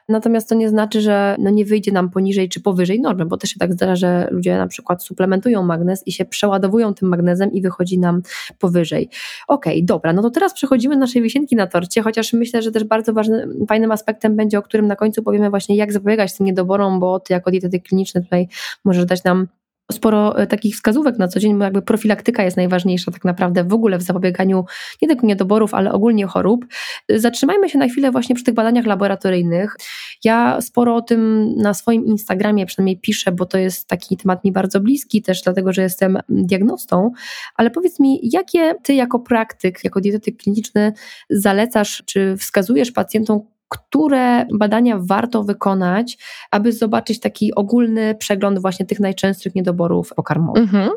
[0.08, 3.50] natomiast to nie znaczy, że no nie wyjdzie nam poniżej czy powyżej normy, bo też
[3.50, 7.62] się tak zdarza, że ludzie na przykład suplementują magnez i się przeładowują tym magnezem i
[7.62, 8.22] wychodzi nam
[8.58, 9.08] powyżej.
[9.48, 12.72] Okej, okay, dobra, no to teraz przechodzimy do naszej wisienki na torcie, chociaż myślę, że
[12.72, 16.46] też bardzo ważnym, fajnym aspektem będzie, o którym na końcu powiemy właśnie, jak zapobiegać tym
[16.46, 18.48] niedoborom, bo ty jako dietetyk kliniczny tutaj
[18.84, 19.46] możesz dać nam
[19.92, 23.72] sporo e, takich wskazówek na co dzień, bo jakby profilaktyka jest najważniejsza tak naprawdę w
[23.72, 24.64] ogóle w zapobieganiu
[25.02, 26.66] nie tylko niedoborów, ale ogólnie chorób.
[27.08, 29.76] Zatrzymajmy się na chwilę właśnie przy tych badaniach laboratoryjnych.
[30.24, 34.52] Ja sporo o tym na swoim Instagramie przynajmniej piszę, bo to jest taki temat mi
[34.52, 37.10] bardzo bliski też dlatego, że jestem diagnostą,
[37.56, 40.92] ale powiedz mi, jakie ty jako praktyk, jako dietetyk kliniczny
[41.30, 46.18] zalecasz, czy wskazujesz pacjentom, które badania warto wykonać,
[46.50, 50.62] aby zobaczyć taki ogólny przegląd właśnie tych najczęstszych niedoborów pokarmowych?
[50.62, 50.90] Mhm.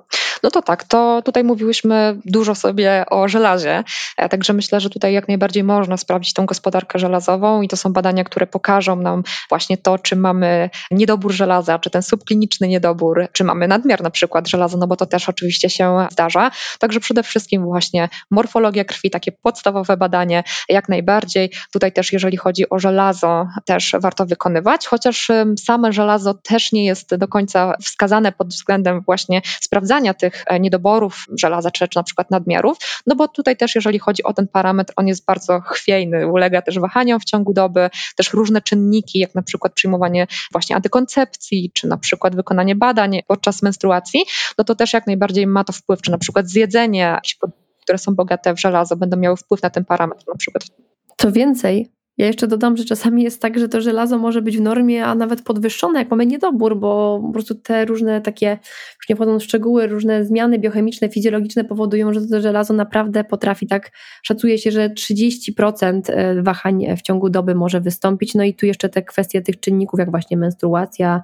[0.44, 3.84] No to tak, to tutaj mówiłyśmy dużo sobie o żelazie,
[4.18, 7.94] e, także myślę, że tutaj jak najbardziej można sprawdzić tą gospodarkę żelazową i to są
[7.94, 13.44] badania, które pokażą nam właśnie to, czy mamy niedobór żelaza, czy ten subkliniczny niedobór, czy
[13.44, 16.52] mamy nadmiar na przykład żelaza, no bo to też oczywiście się zdarza.
[16.80, 21.52] Także przede wszystkim właśnie morfologia krwi, takie podstawowe badanie jak najbardziej.
[21.74, 25.32] Tutaj też jeżeli chodzi o żelazo, też warto wykonywać, chociaż
[25.66, 30.60] same żelazo też nie jest do końca wskazane pod względem właśnie sprawdzania tych tych e,
[30.60, 34.48] niedoborów żelaza, czy, czy na przykład nadmiarów, no bo tutaj też jeżeli chodzi o ten
[34.48, 39.36] parametr, on jest bardzo chwiejny, ulega też wahaniom w ciągu doby, też różne czynniki, jak
[39.36, 44.26] na przykład przyjmowanie właśnie antykoncepcji, czy na przykład wykonanie badań podczas menstruacji,
[44.58, 47.20] no to też jak najbardziej ma to wpływ, czy na przykład zjedzenie,
[47.82, 50.64] które są bogate w żelazo, będą miały wpływ na ten parametr na przykład.
[51.18, 54.62] Co więcej, ja jeszcze dodam, że czasami jest tak, że to żelazo może być w
[54.62, 58.60] normie, a nawet podwyższone, jak mamy niedobór, bo po prostu te różne takie,
[59.00, 63.68] już nie wchodząc w szczegóły, różne zmiany biochemiczne, fizjologiczne powodują, że to żelazo naprawdę potrafi
[63.68, 63.92] tak,
[64.24, 68.36] szacuje się, że 30% e, wahań w ciągu doby może wystąpić.
[68.36, 71.22] No i tu jeszcze te kwestie tych czynników, jak właśnie menstruacja,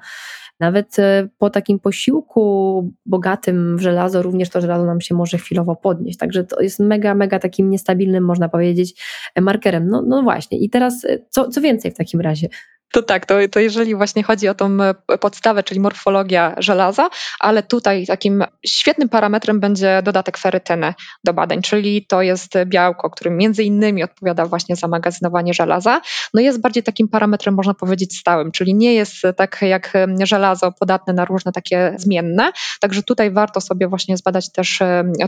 [0.60, 5.76] nawet e, po takim posiłku bogatym w żelazo, również to żelazo nam się może chwilowo
[5.76, 6.18] podnieść.
[6.18, 9.04] Także to jest mega, mega takim niestabilnym, można powiedzieć,
[9.36, 9.90] e, markerem.
[9.90, 10.60] No, no właśnie.
[10.60, 12.48] I teraz e, co, co więcej w takim razie?
[12.92, 17.64] To tak, to, to jeżeli właśnie chodzi o tą e, podstawę, czyli morfologia żelaza, ale
[17.64, 23.64] tutaj takim świetnym parametrem będzie dodatek ferytyny do badań, czyli to jest białko, które między
[23.64, 26.02] innymi odpowiada właśnie za magazynowanie żelaza.
[26.34, 31.14] No jest bardziej takim parametrem, można powiedzieć, stałym, czyli nie jest tak jak żelazo podatne
[31.14, 34.80] na różne takie zmienne, także tutaj warto sobie właśnie zbadać też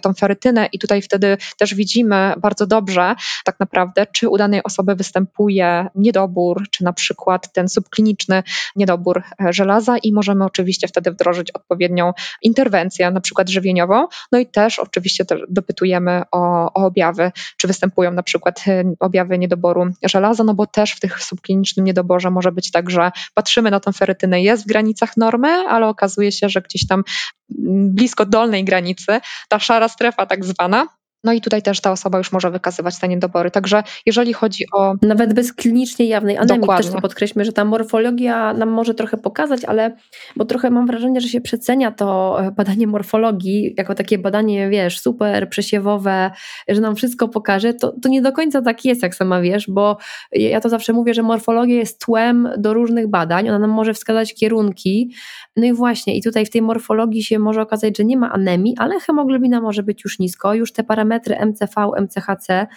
[0.01, 4.95] tą ferytynę i tutaj wtedy też widzimy bardzo dobrze tak naprawdę, czy u danej osoby
[4.95, 8.43] występuje niedobór, czy na przykład ten subkliniczny
[8.75, 14.07] niedobór e, żelaza i możemy oczywiście wtedy wdrożyć odpowiednią interwencję, na przykład żywieniową.
[14.31, 19.85] No i też oczywiście dopytujemy o, o objawy, czy występują na przykład e, objawy niedoboru
[20.03, 23.91] żelaza, no bo też w tych subklinicznym niedoborze może być tak, że patrzymy na tą
[23.91, 27.03] ferytynę, jest w granicach normy, ale okazuje się, że gdzieś tam
[27.59, 30.87] mm, blisko dolnej granicy, ta szara strefa tak zwana,
[31.23, 33.51] no i tutaj też ta osoba już może wykazywać te niedobory.
[33.51, 34.93] Także jeżeli chodzi o.
[35.01, 36.83] Nawet bez klinicznie jawnej anemii, Dokładnie.
[36.83, 39.95] też to podkreślmy, że ta morfologia nam może trochę pokazać, ale
[40.35, 44.99] bo trochę mam wrażenie, że się przecenia to e, badanie morfologii jako takie badanie, wiesz,
[44.99, 46.31] super przesiewowe,
[46.67, 47.73] że nam wszystko pokaże.
[47.73, 49.97] To, to nie do końca tak jest, jak sama wiesz, bo
[50.31, 54.33] ja to zawsze mówię, że morfologia jest tłem do różnych badań, ona nam może wskazać
[54.33, 55.13] kierunki.
[55.55, 58.75] No i właśnie, i tutaj w tej morfologii się może okazać, że nie ma anemii,
[58.77, 62.67] ale hemoglobina może być już nisko, już te parametry parametry MCV, MCHC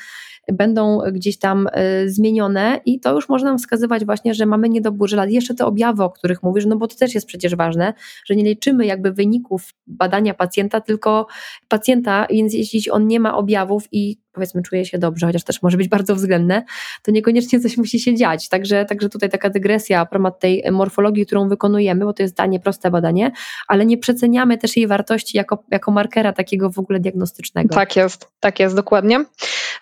[0.53, 5.09] będą gdzieś tam y, zmienione i to już może nam wskazywać właśnie, że mamy niedobór
[5.09, 5.29] żelaza.
[5.31, 7.95] Jeszcze te objawy, o których mówisz, no bo to też jest przecież ważne,
[8.27, 11.27] że nie liczymy jakby wyników badania pacjenta, tylko
[11.69, 15.77] pacjenta, więc jeśli on nie ma objawów i powiedzmy czuje się dobrze, chociaż też może
[15.77, 16.65] być bardzo względne,
[17.03, 18.49] to niekoniecznie coś musi się dziać.
[18.49, 22.91] Także, także tutaj taka dygresja propos tej morfologii, którą wykonujemy, bo to jest danie, proste
[22.91, 23.33] badanie,
[23.69, 27.75] ale nie przeceniamy też jej wartości jako, jako markera takiego w ogóle diagnostycznego.
[27.75, 29.25] Tak jest, tak jest, dokładnie.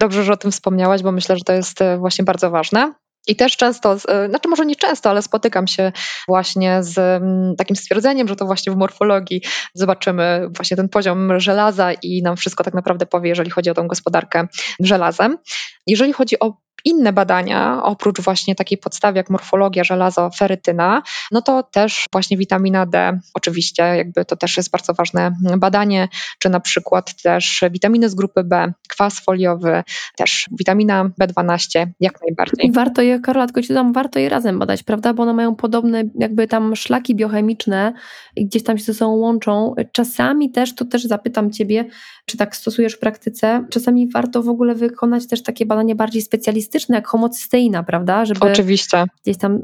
[0.00, 2.92] Dobrze, że o tym wspomniałaś, bo myślę, że to jest e, właśnie bardzo ważne.
[3.26, 5.92] I też często, e, znaczy może nie często, ale spotykam się
[6.28, 9.42] właśnie z mm, takim stwierdzeniem, że to właśnie w morfologii
[9.74, 13.88] zobaczymy właśnie ten poziom żelaza i nam wszystko tak naprawdę powie, jeżeli chodzi o tą
[13.88, 14.46] gospodarkę
[14.80, 15.38] żelazem.
[15.86, 21.62] Jeżeli chodzi o inne badania, oprócz właśnie takiej podstawy jak morfologia żelazo, ferytyna, no to
[21.62, 27.22] też właśnie witamina D, oczywiście jakby to też jest bardzo ważne badanie, czy na przykład
[27.22, 29.82] też witaminy z grupy B, kwas foliowy,
[30.16, 32.66] też witamina B12, jak najbardziej.
[32.66, 36.04] I warto je, Karola, tylko ci warto je razem badać, prawda, bo one mają podobne
[36.18, 37.92] jakby tam szlaki biochemiczne
[38.36, 39.74] i gdzieś tam się ze sobą łączą.
[39.92, 41.84] Czasami też, to też zapytam ciebie,
[42.26, 46.71] czy tak stosujesz w praktyce, czasami warto w ogóle wykonać też takie badanie bardziej specjalistyczne,
[46.94, 48.24] jak homocysteina, prawda?
[48.24, 49.04] Żeby Oczywiście.
[49.22, 49.60] gdzieś tam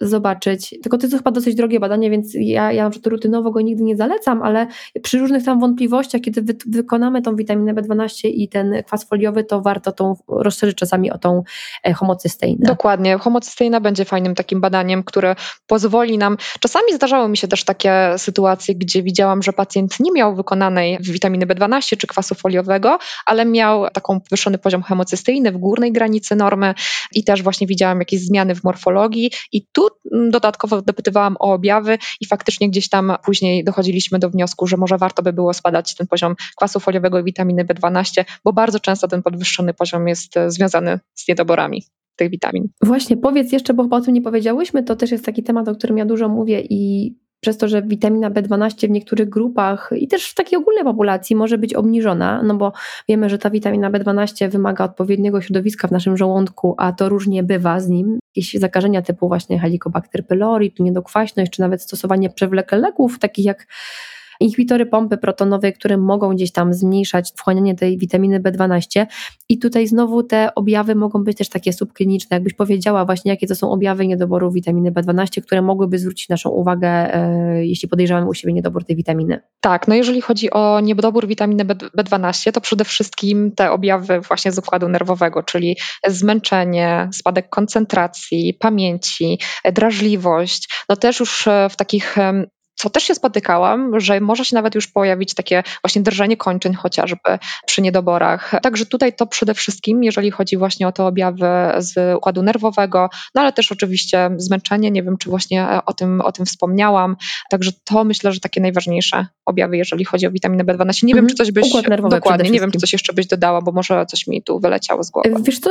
[0.00, 0.74] zobaczyć.
[0.82, 3.82] Tylko to jest chyba dosyć drogie badanie, więc ja, ja na przykład rutynowo go nigdy
[3.82, 4.66] nie zalecam, ale
[5.02, 9.60] przy różnych tam wątpliwościach, kiedy wy, wykonamy tą witaminę B12 i ten kwas foliowy, to
[9.60, 11.42] warto tą rozszerzyć czasami o tą
[11.84, 12.66] e, homocysteinę.
[12.66, 13.18] Dokładnie.
[13.18, 15.36] Homocysteina będzie fajnym takim badaniem, które
[15.66, 16.36] pozwoli nam.
[16.60, 21.46] Czasami zdarzały mi się też takie sytuacje, gdzie widziałam, że pacjent nie miał wykonanej witaminy
[21.46, 26.74] B12 czy kwasu foliowego, ale miał taką podwyższony poziom hemocysteiny w górnej granicy normy
[27.14, 29.89] i też właśnie widziałam jakieś zmiany w morfologii i tu
[30.30, 35.22] dodatkowo dopytywałam o objawy i faktycznie gdzieś tam później dochodziliśmy do wniosku, że może warto
[35.22, 39.74] by było spadać ten poziom kwasu foliowego i witaminy B12, bo bardzo często ten podwyższony
[39.74, 41.82] poziom jest e, związany z niedoborami
[42.16, 42.68] tych witamin.
[42.82, 45.74] Właśnie, powiedz jeszcze, bo chyba o tym nie powiedziałyśmy, to też jest taki temat, o
[45.74, 50.30] którym ja dużo mówię i przez to, że witamina B12 w niektórych grupach i też
[50.30, 52.72] w takiej ogólnej populacji może być obniżona, no bo
[53.08, 57.80] wiemy, że ta witamina B12 wymaga odpowiedniego środowiska w naszym żołądku, a to różnie bywa
[57.80, 58.18] z nim.
[58.36, 63.66] Jakieś zakażenia typu właśnie Helicobacter pylori, czy niedokwaśność, czy nawet stosowanie przewlekłych leków, takich jak
[64.40, 69.06] inhibitory pompy protonowej, które mogą gdzieś tam zmniejszać wchłanianie tej witaminy B12
[69.48, 73.54] i tutaj znowu te objawy mogą być też takie subkliniczne, jakbyś powiedziała właśnie jakie to
[73.54, 78.52] są objawy niedoboru witaminy B12, które mogłyby zwrócić naszą uwagę, e, jeśli podejrzewamy u siebie
[78.52, 79.40] niedobór tej witaminy.
[79.60, 84.58] Tak, no jeżeli chodzi o niedobór witaminy B12, to przede wszystkim te objawy właśnie z
[84.58, 85.76] układu nerwowego, czyli
[86.06, 89.38] zmęczenie, spadek koncentracji, pamięci,
[89.72, 92.16] drażliwość, no też już e, w takich
[92.80, 97.38] co też się spotykałam, że może się nawet już pojawić takie właśnie drżenie kończyn chociażby
[97.66, 98.52] przy niedoborach.
[98.62, 101.46] Także tutaj to przede wszystkim, jeżeli chodzi właśnie o te objawy
[101.78, 106.32] z układu nerwowego, no ale też oczywiście zmęczenie, nie wiem czy właśnie o tym, o
[106.32, 107.16] tym wspomniałam.
[107.50, 111.04] Także to myślę, że takie najważniejsze objawy, jeżeli chodzi o witaminę B12.
[111.04, 111.72] Nie wiem, czy coś byś
[112.10, 115.10] dokładnie, nie wiem, czy coś jeszcze byś dodała, bo może coś mi tu wyleciało z
[115.10, 115.34] głowy.
[115.42, 115.70] Wiesz co,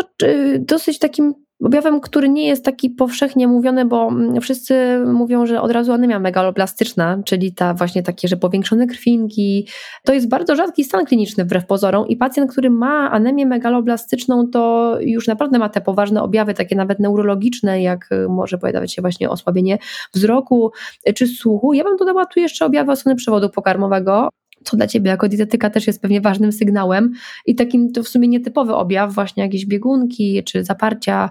[0.60, 5.72] dosyć takim objawem, który nie jest taki powszechnie mówiony, bo mm, wszyscy mówią, że od
[5.72, 9.68] razu anemia megaloblastyczna, czyli ta właśnie takie, że powiększone krwinki,
[10.06, 14.96] to jest bardzo rzadki stan kliniczny wbrew pozorom i pacjent, który ma anemię megaloblastyczną, to
[15.02, 19.30] już naprawdę ma te poważne objawy, takie nawet neurologiczne, jak y, może pojawiać się właśnie
[19.30, 19.78] osłabienie
[20.14, 20.72] wzroku
[21.10, 21.74] y, czy słuchu.
[21.74, 24.30] Ja bym dodała tu jeszcze objawy osłony przewodu pokarmowego,
[24.64, 27.12] co dla Ciebie jako dietetyka też jest pewnie ważnym sygnałem
[27.46, 31.30] i takim to w sumie nietypowy objaw, właśnie jakieś biegunki czy zaparcia,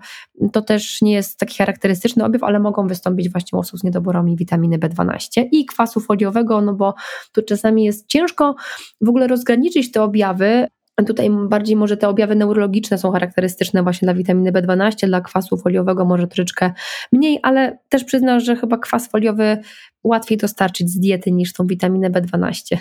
[0.52, 4.36] to też nie jest taki charakterystyczny objaw, ale mogą wystąpić właśnie u osób z niedoborami
[4.36, 6.94] witaminy B12 i kwasu foliowego, no bo
[7.32, 8.54] tu czasami jest ciężko
[9.00, 10.68] w ogóle rozgraniczyć te objawy,
[11.06, 16.04] Tutaj bardziej może te objawy neurologiczne są charakterystyczne właśnie dla witaminy B12, dla kwasu foliowego
[16.04, 16.72] może troszeczkę
[17.12, 19.58] mniej, ale też przyznasz, że chyba kwas foliowy
[20.04, 22.76] łatwiej dostarczyć z diety niż tą witaminę B12.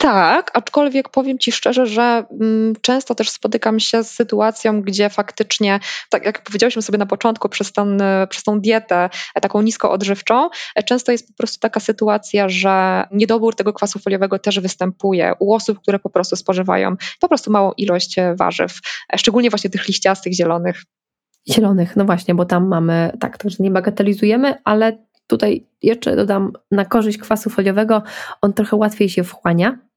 [0.00, 5.80] Tak, aczkolwiek powiem Ci szczerze, że mm, często też spotykam się z sytuacją, gdzie faktycznie,
[6.10, 10.82] tak jak powiedziałyśmy sobie na początku, przez, ten, przez tą dietę e, taką niskoodżywczą, e,
[10.82, 15.80] często jest po prostu taka sytuacja, że niedobór tego kwasu foliowego też występuje u osób,
[15.80, 18.78] które po prostu spożywają po prostu małą ilość e, warzyw,
[19.16, 20.82] szczególnie właśnie tych liściastych, zielonych.
[21.50, 26.52] Zielonych, no właśnie, bo tam mamy, tak, to, że nie bagatelizujemy, ale tutaj jeszcze dodam
[26.70, 28.02] na korzyść kwasu foliowego,
[28.42, 29.89] on trochę łatwiej się wchłania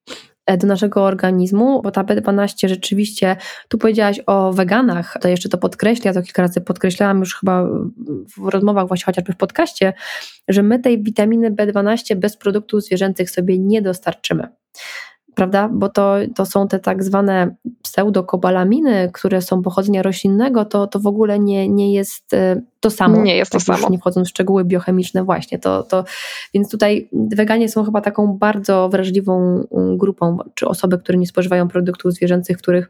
[0.57, 3.35] do naszego organizmu, bo ta B12 rzeczywiście,
[3.67, 7.67] tu powiedziałaś o weganach, to jeszcze to podkreślę, ja to kilka razy podkreślałam już chyba
[8.37, 9.93] w rozmowach właśnie chociażby w podcaście,
[10.47, 14.47] że my tej witaminy B12 bez produktów zwierzęcych sobie nie dostarczymy
[15.35, 15.69] prawda?
[15.73, 21.07] Bo to, to są te tak zwane pseudokobalaminy, które są pochodzenia roślinnego, to, to w
[21.07, 23.21] ogóle nie, nie jest e, to samo.
[23.21, 23.89] Nie jest to tak samo.
[23.89, 25.59] Nie wchodząc w szczegóły biochemiczne właśnie.
[25.59, 26.03] To, to,
[26.53, 31.67] więc tutaj weganie są chyba taką bardzo wrażliwą mm, grupą, czy osoby, które nie spożywają
[31.67, 32.89] produktów zwierzęcych, których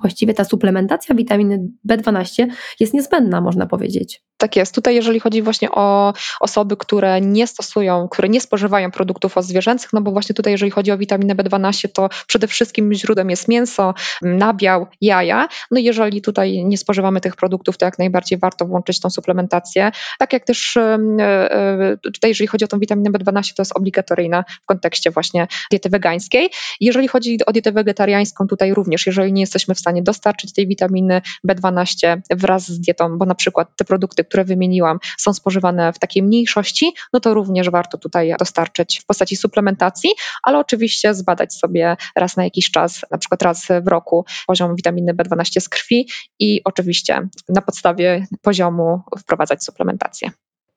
[0.00, 2.46] właściwie ta suplementacja witaminy B12
[2.80, 4.22] jest niezbędna, można powiedzieć.
[4.40, 4.74] Tak jest.
[4.74, 10.00] Tutaj, jeżeli chodzi właśnie o osoby, które nie stosują, które nie spożywają produktów odzwierzęcych, no
[10.00, 14.86] bo właśnie tutaj, jeżeli chodzi o witaminę B12, to przede wszystkim źródłem jest mięso, nabiał,
[15.00, 15.48] jaja.
[15.70, 19.90] No jeżeli tutaj nie spożywamy tych produktów, to jak najbardziej warto włączyć tą suplementację.
[20.18, 24.44] Tak jak też e, e, tutaj, jeżeli chodzi o tą witaminę B12, to jest obligatoryjna
[24.62, 26.50] w kontekście właśnie diety wegańskiej.
[26.80, 31.22] Jeżeli chodzi o dietę wegetariańską, tutaj również, jeżeli nie jesteśmy w stanie dostarczyć tej witaminy
[31.48, 36.22] B12 wraz z dietą, bo na przykład te produkty, które wymieniłam, są spożywane w takiej
[36.22, 40.10] mniejszości, no to również warto tutaj dostarczyć w postaci suplementacji,
[40.42, 45.14] ale oczywiście zbadać sobie raz na jakiś czas, na przykład raz w roku, poziom witaminy
[45.14, 46.08] B12 z krwi
[46.38, 50.30] i oczywiście na podstawie poziomu wprowadzać suplementację.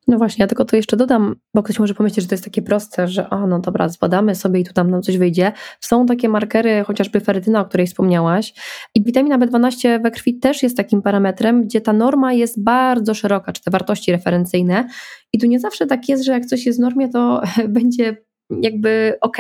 [0.08, 2.62] No właśnie, ja tylko to jeszcze dodam, bo ktoś może pomyśleć, że to jest takie
[2.62, 5.52] proste, że a no dobra, zbadamy sobie i tu tam nam coś wyjdzie.
[5.80, 8.54] Są takie markery, chociażby ferytyna, o której wspomniałaś
[8.96, 13.52] i witamina B12 we krwi też jest takim parametrem, gdzie ta norma jest bardzo szeroka,
[13.52, 14.88] czy te wartości referencyjne
[15.34, 18.18] i tu nie zawsze tak jest, że jak coś jest w normie, to będzie
[18.50, 19.38] jakby ok.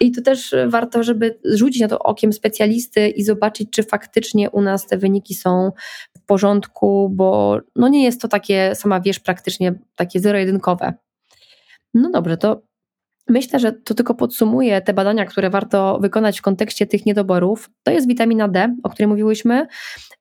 [0.00, 4.60] I tu też warto, żeby rzucić na to okiem specjalisty i zobaczyć, czy faktycznie u
[4.60, 5.72] nas te wyniki są
[6.18, 10.94] w porządku, bo no nie jest to takie, sama wiesz, praktycznie takie zero-jedynkowe.
[11.94, 12.62] No dobrze, to
[13.30, 17.70] Myślę, że to tylko podsumuje te badania, które warto wykonać w kontekście tych niedoborów.
[17.82, 19.66] To jest witamina D, o której mówiłyśmy,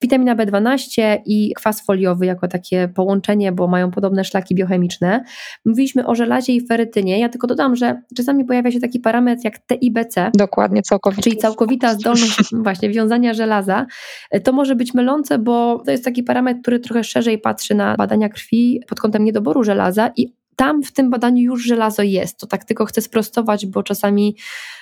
[0.02, 5.24] witamina B12 i kwas foliowy jako takie połączenie, bo mają podobne szlaki biochemiczne.
[5.66, 7.20] Mówiliśmy o żelazie i ferytynie.
[7.20, 10.32] Ja tylko dodam, że czasami pojawia się taki parametr jak TIBC.
[10.34, 11.22] Dokładnie, całkowicie.
[11.22, 13.86] Czyli całkowita zdolność właśnie wiązania żelaza.
[14.44, 18.30] To może być mylące, bo to jest taki parametr, który trochę szerzej patrzy na badania
[18.30, 22.40] krwi pod kątem niedoboru żelaza i tam w tym badaniu już żelazo jest.
[22.40, 24.36] To tak tylko chcę sprostować, bo czasami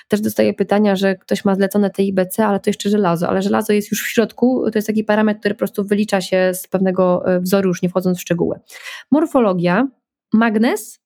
[0.08, 3.90] też dostaję pytania, że ktoś ma zlecone TIBC, ale to jeszcze żelazo, ale żelazo jest
[3.90, 4.70] już w środku.
[4.72, 7.88] To jest taki parametr, który po prostu wylicza się z pewnego e, wzoru, już nie
[7.88, 8.60] wchodząc w szczegóły.
[9.10, 9.88] Morfologia,
[10.32, 11.00] magnez,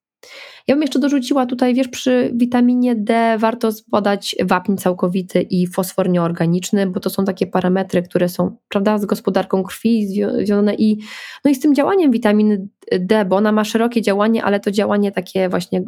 [0.68, 6.10] ja bym jeszcze dorzuciła tutaj, wiesz, przy witaminie D warto zbadać wapń całkowity i fosfor
[6.10, 10.06] nieorganiczny, bo to są takie parametry, które są, prawda, z gospodarką krwi
[10.46, 10.98] związane i,
[11.44, 15.12] no i z tym działaniem witaminy D, bo ona ma szerokie działanie, ale to działanie
[15.12, 15.82] takie właśnie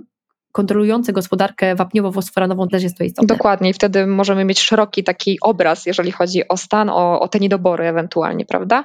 [0.53, 3.37] kontrolujące gospodarkę wapniowo-fosforanową też jest to istotne.
[3.37, 7.39] Dokładnie i wtedy możemy mieć szeroki taki obraz, jeżeli chodzi o stan, o, o te
[7.39, 8.85] niedobory ewentualnie, prawda?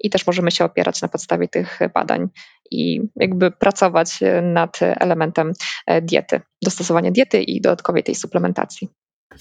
[0.00, 2.28] I też możemy się opierać na podstawie tych badań
[2.70, 5.52] i jakby pracować nad elementem
[5.86, 8.88] e, diety, dostosowania diety i dodatkowej tej suplementacji.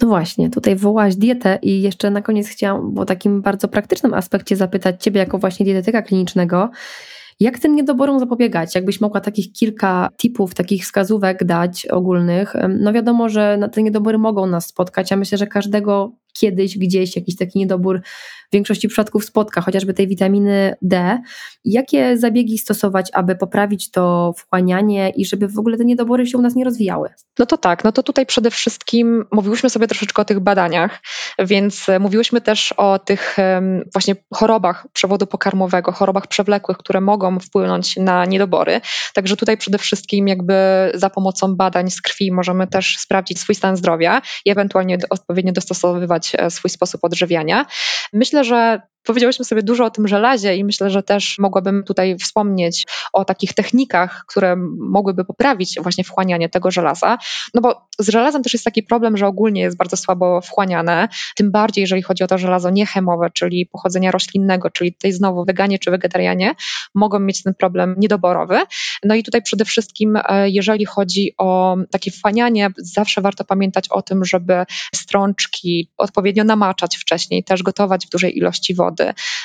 [0.02, 4.56] No właśnie, tutaj wołałaś dietę i jeszcze na koniec chciałam o takim bardzo praktycznym aspekcie
[4.56, 6.70] zapytać Ciebie jako właśnie dietetyka klinicznego.
[7.40, 8.76] Jak tym niedoborom zapobiegać?
[8.76, 12.54] Jakbyś mogła takich kilka tipów, takich wskazówek dać ogólnych?
[12.80, 15.12] No wiadomo, że te niedobory mogą nas spotkać.
[15.12, 18.02] Ja myślę, że każdego kiedyś gdzieś jakiś taki niedobór
[18.50, 21.22] w większości przypadków spotka, chociażby tej witaminy D.
[21.66, 26.42] Jakie zabiegi stosować, aby poprawić to wchłanianie i żeby w ogóle te niedobory się u
[26.42, 27.10] nas nie rozwijały?
[27.40, 31.02] No to tak, no to tutaj przede wszystkim mówiłyśmy sobie troszeczkę o tych badaniach,
[31.40, 33.38] więc mówiłyśmy też o tych
[33.94, 38.82] właśnie chorobach przewodu pokarmowego, chorobach przewlekłych, które mogą wpłynąć na niedobory.
[39.14, 40.54] Także tutaj przede wszystkim jakby
[40.94, 46.29] za pomocą badań z krwi możemy też sprawdzić swój stan zdrowia i ewentualnie odpowiednio dostosowywać
[46.29, 47.66] e, swój sposób odżywiania.
[48.14, 52.88] Myślę, że powiedziałyśmy sobie dużo o tym żelazie i myślę, że też mogłabym tutaj wspomnieć
[53.14, 57.18] o takich technikach, które mogłyby poprawić właśnie wchłanianie tego żelaza.
[57.54, 61.52] No bo z żelazem też jest taki problem, że ogólnie jest bardzo słabo wchłaniane, tym
[61.52, 65.92] bardziej jeżeli chodzi o to żelazo niechemowe, czyli pochodzenia roślinnego, czyli tutaj znowu weganie czy
[65.92, 66.56] wegetarianie
[66.96, 68.60] mogą mieć ten problem niedoborowy.
[69.04, 74.02] No i tutaj przede wszystkim, e, jeżeli chodzi o takie wchłanianie, zawsze warto pamiętać o
[74.02, 78.99] tym, żeby strączki odpowiednio namaczać wcześniej, też gotować w dużej ilości wody,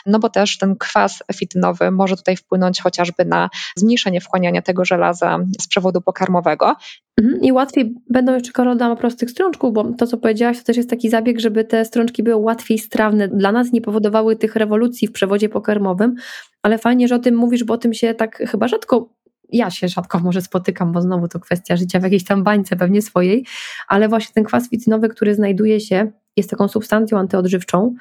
[0.07, 5.39] no bo też ten kwas fitynowy może tutaj wpłynąć chociażby na zmniejszenie wchłaniania tego żelaza
[5.61, 6.77] z przewodu pokarmowego.
[7.21, 7.43] Mhm.
[7.43, 11.11] I łatwiej będą jeszcze korodama prostych strączków, bo to, co powiedziałaś, to też jest taki
[11.11, 15.49] zabieg, żeby te strączki były łatwiej strawne dla nas, nie powodowały tych rewolucji w przewodzie
[15.49, 16.15] pokarmowym,
[16.63, 19.09] ale fajnie, że o tym mówisz, bo o tym się tak chyba rzadko
[19.53, 23.03] ja się rzadko może spotykam, bo znowu to kwestia życia w jakiejś tam bańce pewnie
[23.03, 23.47] swojej,
[23.89, 27.95] ale właśnie ten kwas ficynowy, który znajduje się jest taką substancją antyodżywczą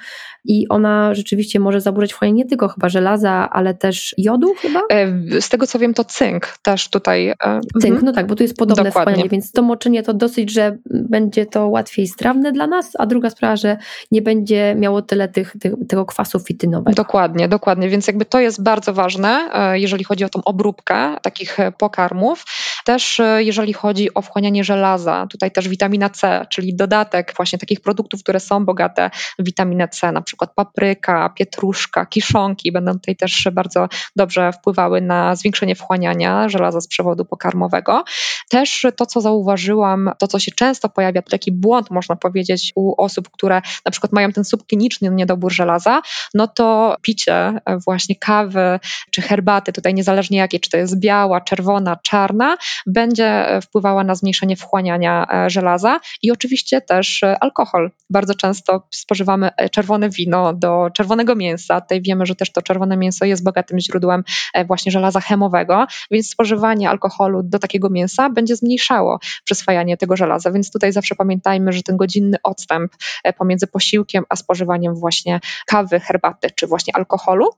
[0.46, 4.82] i ona rzeczywiście może zaburzać wchłanianie nie tylko chyba żelaza, ale też jodu chyba?
[4.90, 7.28] E, z tego co wiem to cynk też tutaj.
[7.28, 7.36] E,
[7.82, 8.06] cynk, mhm.
[8.06, 9.12] no tak, bo tu jest podobne Dokładnie.
[9.12, 13.30] wchłanianie, więc to moczenie to dosyć, że będzie to łatwiej strawne dla nas, a druga
[13.30, 13.78] sprawa, że
[14.12, 16.96] nie będzie miało tyle tych, tych, tego kwasu fitynowego.
[16.96, 21.58] Dokładnie, dokładnie, więc jakby to jest bardzo ważne, e, jeżeli chodzi o tą obróbkę takich
[21.78, 22.46] pokarmów.
[22.86, 28.24] Też jeżeli chodzi o wchłanianie żelaza, tutaj też witamina C, czyli dodatek właśnie takich produktów,
[28.24, 29.10] które są bogate
[29.40, 35.36] w witaminę C, na przykład papryka, pietruszka, kiszonki, będą tutaj też bardzo dobrze wpływały na
[35.36, 38.04] zwiększenie wchłaniania żelaza z przewodu pokarmowego.
[38.50, 43.02] Też to, co zauważyłam, to, co się często pojawia, to taki błąd, można powiedzieć, u
[43.02, 46.02] osób, które na przykład mają ten subkliniczny niedobór żelaza,
[46.34, 48.80] no to picie właśnie kawy
[49.12, 54.56] czy herbaty, tutaj niezależnie jakie, czy to jest biała, czerwona, czarna, będzie wpływała na zmniejszenie
[54.56, 61.36] wchłaniania e, żelaza i oczywiście też alkohol bardzo często spożywamy e, czerwone wino do czerwonego
[61.36, 61.82] mięsa.
[61.82, 66.30] Tutaj wiemy, że też to czerwone mięso jest bogatym źródłem e, właśnie żelaza chemowego, więc
[66.30, 70.52] spożywanie alkoholu do takiego mięsa będzie zmniejszało przyswajanie tego żelaza.
[70.52, 72.92] Więc tutaj zawsze pamiętajmy, że ten godzinny odstęp
[73.24, 77.50] e, pomiędzy posiłkiem a spożywaniem właśnie kawy, herbaty czy właśnie alkoholu.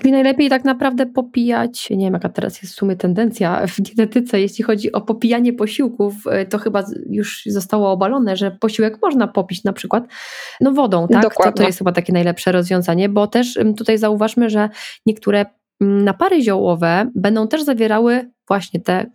[0.00, 4.40] Czyli najlepiej tak naprawdę popijać, nie wiem jaka teraz jest w sumie tendencja w dietetyce,
[4.40, 9.64] jeśli chodzi o popijanie posiłków, e, to chyba już zostało obalone, że posiłek można popić
[9.64, 10.04] na przykład
[10.60, 11.34] no wodą, tak?
[11.34, 14.68] To, to jest chyba takie najlepsze rozwiązanie, bo też tutaj zauważmy, że
[15.06, 15.46] niektóre
[15.80, 19.06] napary ziołowe będą też zawierały właśnie te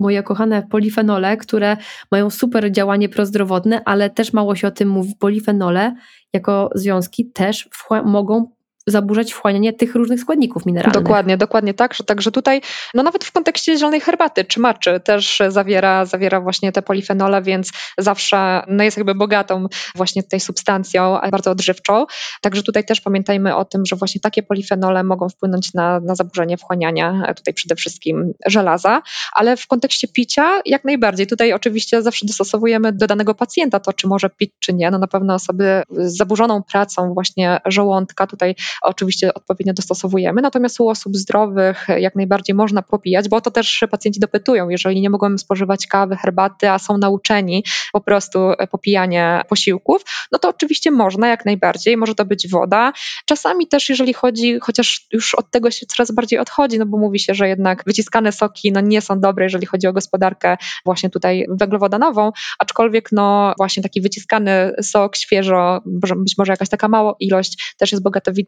[0.00, 1.76] moje kochane polifenole, które
[2.10, 5.14] mają super działanie prozdrowotne, ale też mało się o tym mówi.
[5.18, 5.94] Polifenole
[6.32, 7.68] jako związki też
[8.04, 8.55] mogą
[8.86, 11.02] zaburzać wchłanianie tych różnych składników mineralnych.
[11.02, 12.60] Dokładnie, dokładnie tak, że także tutaj,
[12.94, 17.72] no nawet w kontekście zielonej herbaty czy maczy też zawiera, zawiera właśnie te polifenole, więc
[17.98, 22.06] zawsze no jest jakby bogatą właśnie tej substancją, bardzo odżywczą.
[22.40, 26.56] Także tutaj też pamiętajmy o tym, że właśnie takie polifenole mogą wpłynąć na, na zaburzenie
[26.56, 31.26] wchłaniania, tutaj przede wszystkim żelaza, ale w kontekście picia jak najbardziej.
[31.26, 34.90] Tutaj oczywiście zawsze dostosowujemy do danego pacjenta to, czy może pić, czy nie.
[34.90, 40.42] No na pewno osoby z zaburzoną pracą właśnie żołądka tutaj oczywiście odpowiednio dostosowujemy.
[40.42, 45.10] Natomiast u osób zdrowych jak najbardziej można popijać, bo to też pacjenci dopytują, jeżeli nie
[45.10, 48.38] mogą spożywać kawy, herbaty, a są nauczeni po prostu
[48.70, 50.02] popijania posiłków,
[50.32, 52.92] no to oczywiście można jak najbardziej, może to być woda.
[53.26, 57.18] Czasami też jeżeli chodzi, chociaż już od tego się coraz bardziej odchodzi, no bo mówi
[57.18, 61.46] się, że jednak wyciskane soki no nie są dobre, jeżeli chodzi o gospodarkę właśnie tutaj
[61.48, 65.80] węglowodanową, aczkolwiek no właśnie taki wyciskany sok świeżo,
[66.16, 68.38] być może jakaś taka mała ilość też jest bogata w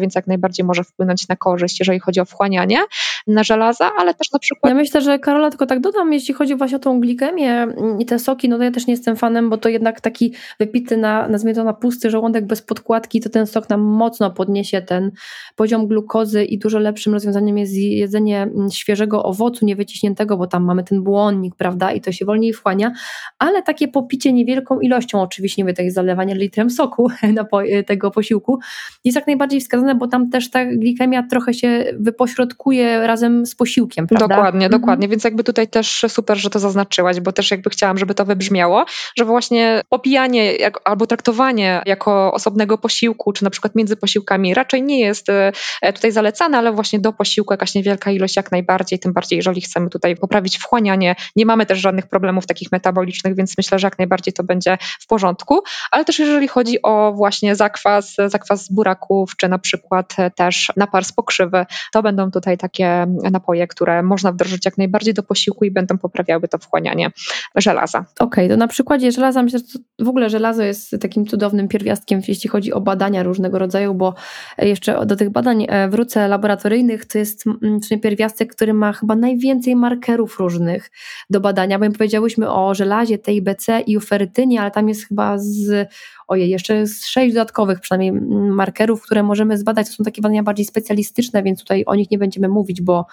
[0.00, 2.84] więc jak najbardziej może wpłynąć na korzyść, jeżeli chodzi o wchłanianie
[3.26, 4.70] na żelaza, ale też na przykład...
[4.70, 7.66] Ja myślę, że Karola, tylko tak dodam, jeśli chodzi właśnie o tą glikemię
[7.98, 10.96] i te soki, no to ja też nie jestem fanem, bo to jednak taki wypity
[10.96, 15.10] na, nazwijmy to na pusty żołądek bez podkładki, to ten sok nam mocno podniesie ten
[15.56, 20.84] poziom glukozy i dużo lepszym rozwiązaniem jest jedzenie mm, świeżego owocu, niewyciśniętego, bo tam mamy
[20.84, 22.92] ten błonnik, prawda, i to się wolniej wchłania,
[23.38, 27.08] ale takie popicie niewielką ilością, oczywiście nie mówię tutaj zalewania litrem soku
[27.50, 28.58] po, tego posiłku,
[29.04, 34.06] jest jak najbardziej wskazane, bo tam też ta glikemia trochę się wypośrodkuje razem z posiłkiem,
[34.06, 34.28] prawda?
[34.28, 34.80] Dokładnie, mhm.
[34.80, 38.24] dokładnie, więc jakby tutaj też super, że to zaznaczyłaś, bo też jakby chciałam, żeby to
[38.24, 38.84] wybrzmiało,
[39.18, 44.82] że właśnie popijanie jak, albo traktowanie jako osobnego posiłku, czy na przykład między posiłkami raczej
[44.82, 45.52] nie jest e,
[45.92, 49.90] tutaj zalecane, ale właśnie do posiłku jakaś niewielka ilość jak najbardziej, tym bardziej jeżeli chcemy
[49.90, 54.32] tutaj poprawić wchłanianie, nie mamy też żadnych problemów takich metabolicznych, więc myślę, że jak najbardziej
[54.32, 59.58] to będzie w porządku, ale też jeżeli chodzi o właśnie zakwas, zakwas buraków, czy na
[59.58, 61.66] przykład też napar z pokrzywy.
[61.92, 66.48] To będą tutaj takie napoje, które można wdrożyć jak najbardziej do posiłku i będą poprawiały
[66.48, 67.10] to wchłanianie
[67.56, 67.98] żelaza.
[67.98, 72.20] Okej, okay, to na przykładzie żelaza myślę, że w ogóle żelazo jest takim cudownym pierwiastkiem,
[72.28, 74.14] jeśli chodzi o badania różnego rodzaju, bo
[74.58, 79.76] jeszcze do tych badań e, wrócę laboratoryjnych, to jest mm, pierwiastek, który ma chyba najwięcej
[79.76, 80.90] markerów różnych
[81.30, 85.88] do badania, bo powiedziałyśmy o żelazie, TIBC i uferytynie, ale tam jest chyba z
[86.30, 88.12] ojej, jeszcze z sześć dodatkowych przynajmniej
[88.52, 89.86] markerów, które możemy zbadać.
[89.86, 93.06] To są takie badania bardziej specjalistyczne, więc tutaj o nich nie będziemy mówić, bo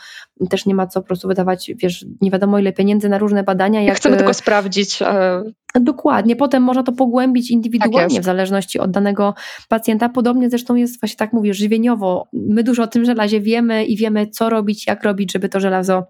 [0.49, 3.81] też nie ma co po prostu wydawać, wiesz, nie wiadomo ile pieniędzy na różne badania.
[3.81, 5.01] Jak chcemy tylko sprawdzić.
[5.01, 5.43] E,
[5.75, 9.33] Dokładnie, potem można to pogłębić indywidualnie tak w zależności od danego
[9.69, 10.09] pacjenta.
[10.09, 12.27] Podobnie zresztą jest właśnie tak mówię, żywieniowo.
[12.33, 16.03] My dużo o tym żelazie wiemy i wiemy, co robić, jak robić, żeby to żelazo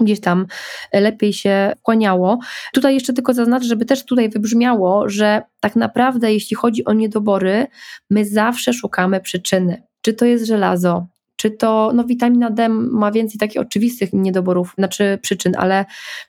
[0.00, 0.46] gdzieś tam
[0.92, 2.38] lepiej się wchłaniało.
[2.72, 7.66] Tutaj jeszcze tylko zaznaczę, żeby też tutaj wybrzmiało, że tak naprawdę jeśli chodzi o niedobory,
[8.10, 9.82] my zawsze szukamy przyczyny.
[10.00, 11.06] Czy to jest żelazo,
[11.42, 15.84] czy to no, witamina D ma więcej takich oczywistych niedoborów, znaczy przyczyn, ale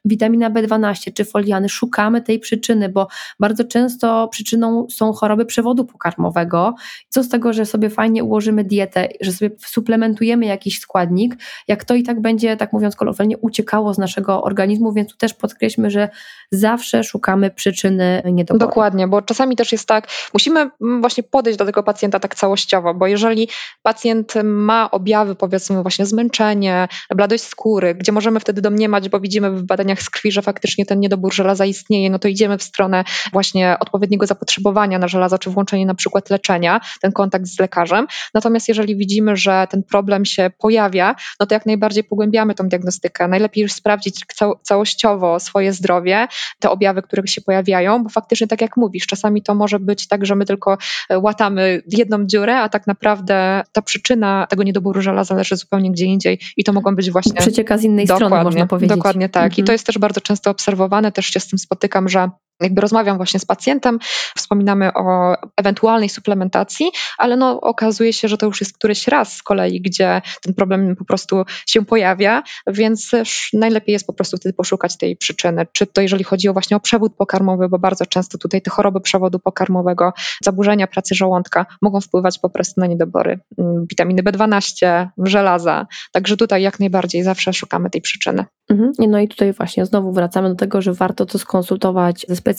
[0.05, 3.07] witamina B12 czy foliany, szukamy tej przyczyny, bo
[3.39, 6.75] bardzo często przyczyną są choroby przewodu pokarmowego.
[7.09, 11.35] Co z tego, że sobie fajnie ułożymy dietę, że sobie suplementujemy jakiś składnik,
[11.67, 15.33] jak to i tak będzie, tak mówiąc kolokwialnie, uciekało z naszego organizmu, więc tu też
[15.33, 16.09] podkreślmy, że
[16.51, 18.69] zawsze szukamy przyczyny niedoboru.
[18.69, 20.69] Dokładnie, bo czasami też jest tak, musimy
[21.01, 23.47] właśnie podejść do tego pacjenta tak całościowo, bo jeżeli
[23.83, 29.63] pacjent ma objawy, powiedzmy właśnie zmęczenie, bladość skóry, gdzie możemy wtedy domniemać, bo widzimy w
[29.63, 33.77] badaniach z krwi, że faktycznie ten niedobór żelaza istnieje, no to idziemy w stronę właśnie
[33.79, 38.07] odpowiedniego zapotrzebowania na żelazo, czy włączenie na przykład leczenia, ten kontakt z lekarzem.
[38.33, 43.27] Natomiast jeżeli widzimy, że ten problem się pojawia, no to jak najbardziej pogłębiamy tą diagnostykę.
[43.27, 44.25] Najlepiej już sprawdzić
[44.61, 46.27] całościowo swoje zdrowie,
[46.59, 50.25] te objawy, które się pojawiają, bo faktycznie tak jak mówisz, czasami to może być tak,
[50.25, 50.77] że my tylko
[51.09, 56.39] łatamy jedną dziurę, a tak naprawdę ta przyczyna tego niedoboru różala zależy zupełnie gdzie indziej
[56.57, 57.33] i to mogą być właśnie...
[57.33, 58.95] Przecieka z innej strony, można powiedzieć.
[58.97, 59.45] Dokładnie tak.
[59.45, 59.63] Mhm.
[59.63, 62.29] I to jest też bardzo często obserwowane, też się z tym spotykam, że
[62.63, 63.99] jakby rozmawiam właśnie z pacjentem,
[64.35, 69.43] wspominamy o ewentualnej suplementacji, ale no okazuje się, że to już jest któryś raz z
[69.43, 73.11] kolei, gdzie ten problem po prostu się pojawia, więc
[73.53, 75.67] najlepiej jest po prostu wtedy poszukać tej przyczyny.
[75.71, 79.01] Czy to jeżeli chodzi o właśnie o przewód pokarmowy, bo bardzo często tutaj te choroby
[79.01, 85.87] przewodu pokarmowego, zaburzenia pracy żołądka mogą wpływać po prostu na niedobory mm, witaminy B12, żelaza.
[86.11, 88.45] Także tutaj jak najbardziej zawsze szukamy tej przyczyny.
[88.69, 88.91] Mhm.
[88.99, 92.52] No i tutaj właśnie znowu wracamy do tego, że warto to skonsultować ze specjalistą.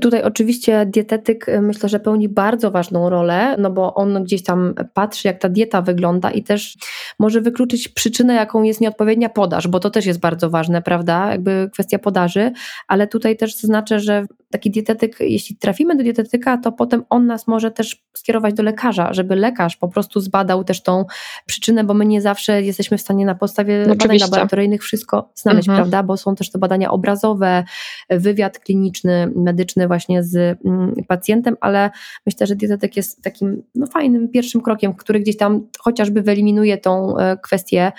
[0.00, 4.74] Tutaj oczywiście dietetyk y, myślę, że pełni bardzo ważną rolę, no bo on gdzieś tam
[4.94, 6.76] patrzy, jak ta dieta wygląda i też
[7.18, 11.30] może wykluczyć przyczynę, jaką jest nieodpowiednia podaż, bo to też jest bardzo ważne, prawda?
[11.30, 12.52] Jakby kwestia podaży,
[12.88, 17.46] ale tutaj też zaznaczę, że taki dietetyk, jeśli trafimy do dietetyka, to potem on nas
[17.46, 21.04] może też skierować do lekarza, żeby lekarz po prostu zbadał też tą
[21.46, 24.08] przyczynę, bo my nie zawsze jesteśmy w stanie na podstawie Oczywiście.
[24.08, 25.76] badań laboratoryjnych wszystko znaleźć, mhm.
[25.76, 26.02] prawda?
[26.02, 27.64] Bo są też to badania obrazowe,
[28.10, 31.90] wywiad kliniczny, medyczny właśnie z mm, pacjentem, ale
[32.26, 37.18] myślę, że dietetyk jest takim no, fajnym pierwszym krokiem, który gdzieś tam chociażby wyeliminuje tą
[37.18, 37.92] e, kwestię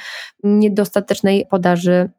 [0.43, 2.09] niedostatecznej podaży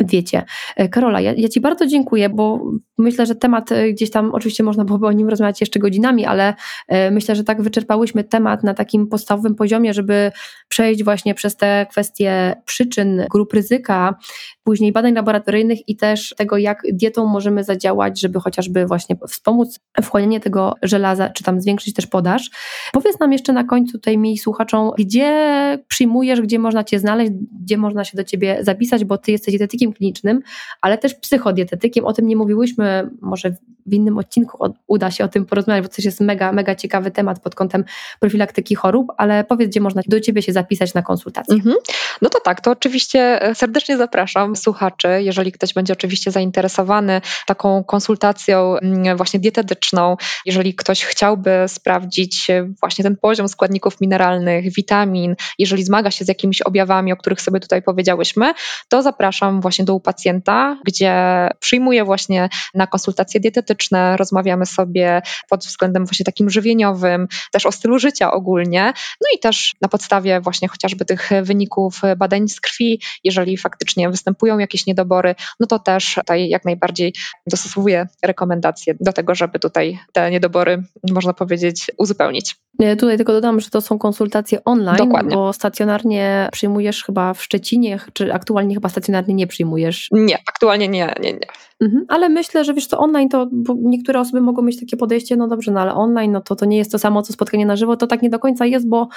[0.00, 0.44] diecie.
[0.76, 2.60] E, Karola, ja, ja, Ci bardzo dziękuję, bo
[2.98, 6.54] myślę, że temat e, gdzieś tam, oczywiście można byłoby o nim rozmawiać jeszcze godzinami, ale
[6.88, 10.32] e, myślę, że tak wyczerpałyśmy temat na takim podstawowym poziomie, żeby
[10.68, 14.14] przejść właśnie przez te kwestie przyczyn, grup ryzyka,
[14.62, 20.40] później badań laboratoryjnych i też tego, jak dietą możemy zadziałać, żeby chociażby właśnie wspomóc wchłanianie
[20.40, 22.50] tego żelaza, czy tam zwiększyć też podaż.
[22.92, 27.32] Powiedz nam jeszcze na końcu tutaj mi słuchaczom, gdzie przyjmujesz, gdzie można Cię znaleźć,
[27.62, 30.42] gdzie można się do Ciebie zapisać, bo Ty jesteś dietetykiem klinicznym,
[30.80, 32.04] ale też psychodietetykiem.
[32.04, 33.54] O tym nie mówiłyśmy, może
[33.86, 37.40] w innym odcinku uda się o tym porozmawiać, bo to jest mega, mega ciekawy temat
[37.40, 37.84] pod kątem
[38.20, 41.54] profilaktyki chorób, ale powiedz, gdzie można do Ciebie się zapisać na konsultację.
[41.54, 41.76] Mhm.
[42.22, 47.84] No to tak, to oczywiście e, serdecznie zapraszam słuchaczy, jeżeli ktoś będzie oczywiście zainteresowany taką
[47.84, 50.16] konsultacją mm, właśnie dietetyczną,
[50.46, 56.28] jeżeli ktoś chciałby sprawdzić e, właśnie ten poziom składników mineralnych, witamin, jeżeli zmaga się z
[56.28, 58.52] jakimiś objawami, o których sobie tutaj powiedziałyśmy,
[58.88, 61.14] to zapraszam właśnie do u pacjenta, gdzie
[61.60, 67.98] przyjmuję właśnie na konsultacje dietetyczne, rozmawiamy sobie pod względem właśnie takim żywieniowym, też o stylu
[67.98, 73.56] życia ogólnie, no i też na podstawie właśnie chociażby tych wyników badań z krwi, jeżeli
[73.56, 77.14] faktycznie występują jakieś niedobory, no to też tutaj jak najbardziej
[77.46, 82.56] dostosowuję rekomendacje do tego, żeby tutaj te niedobory, można powiedzieć, uzupełnić.
[82.78, 85.36] Tutaj tylko dodam, że to są konsultacje online, Dokładnie.
[85.36, 90.08] bo stacjonarnie przyjmujesz chyba w Szczecinie, czy aktualnie chyba stacjonarnie nie przyjmujesz.
[90.12, 91.46] Nie, aktualnie nie, nie, nie.
[91.80, 95.36] Mhm, ale myślę, że wiesz co, online to, bo niektóre osoby mogą mieć takie podejście,
[95.36, 97.76] no dobrze, no ale online, no to to nie jest to samo, co spotkanie na
[97.76, 99.08] żywo, to tak nie do końca jest, bo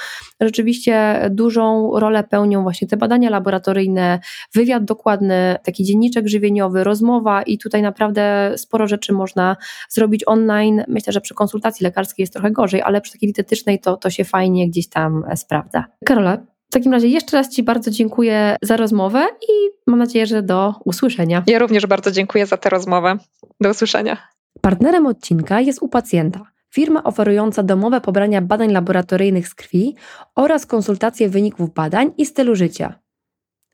[0.42, 4.20] rzeczywiście dużą rolę pełnią właśnie te badania laboratoryjne,
[4.54, 9.58] wywiad dokładny, taki dzienniczek żywieniowy, rozmowa i tutaj naprawdę sporo rzeczy można
[9.90, 10.84] zrobić online.
[10.88, 14.24] Myślę, że przy konsultacji lekarskiej jest trochę gorzej, ale przy takiej dietetycznej to, to się
[14.24, 15.86] fajnie gdzieś tam sprawdza.
[16.06, 16.38] Karola,
[16.70, 20.74] w takim razie jeszcze raz Ci bardzo dziękuję za rozmowę i mam nadzieję, że do
[20.86, 21.44] usłyszenia.
[21.48, 23.18] Ja również bardzo dziękuję za tę rozmowę.
[23.62, 24.18] Do usłyszenia.
[24.62, 26.40] Partnerem odcinka jest u pacjenta.
[26.74, 29.96] Firma oferująca domowe pobrania badań laboratoryjnych z krwi
[30.36, 33.00] oraz konsultacje wyników badań i stylu życia.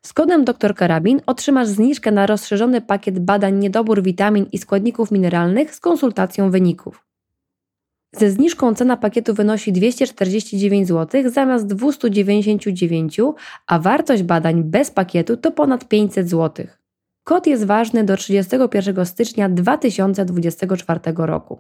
[0.06, 5.76] Z kodem dr Karabin otrzymasz zniżkę na rozszerzony pakiet badań niedobór witamin i składników mineralnych
[5.76, 7.09] z konsultacją wyników.
[8.12, 13.18] Ze zniżką cena pakietu wynosi 249 zł zamiast 299,
[13.68, 16.68] a wartość badań bez pakietu to ponad 500 zł.
[17.24, 21.60] Kod jest ważny do 31 stycznia 2024 roku.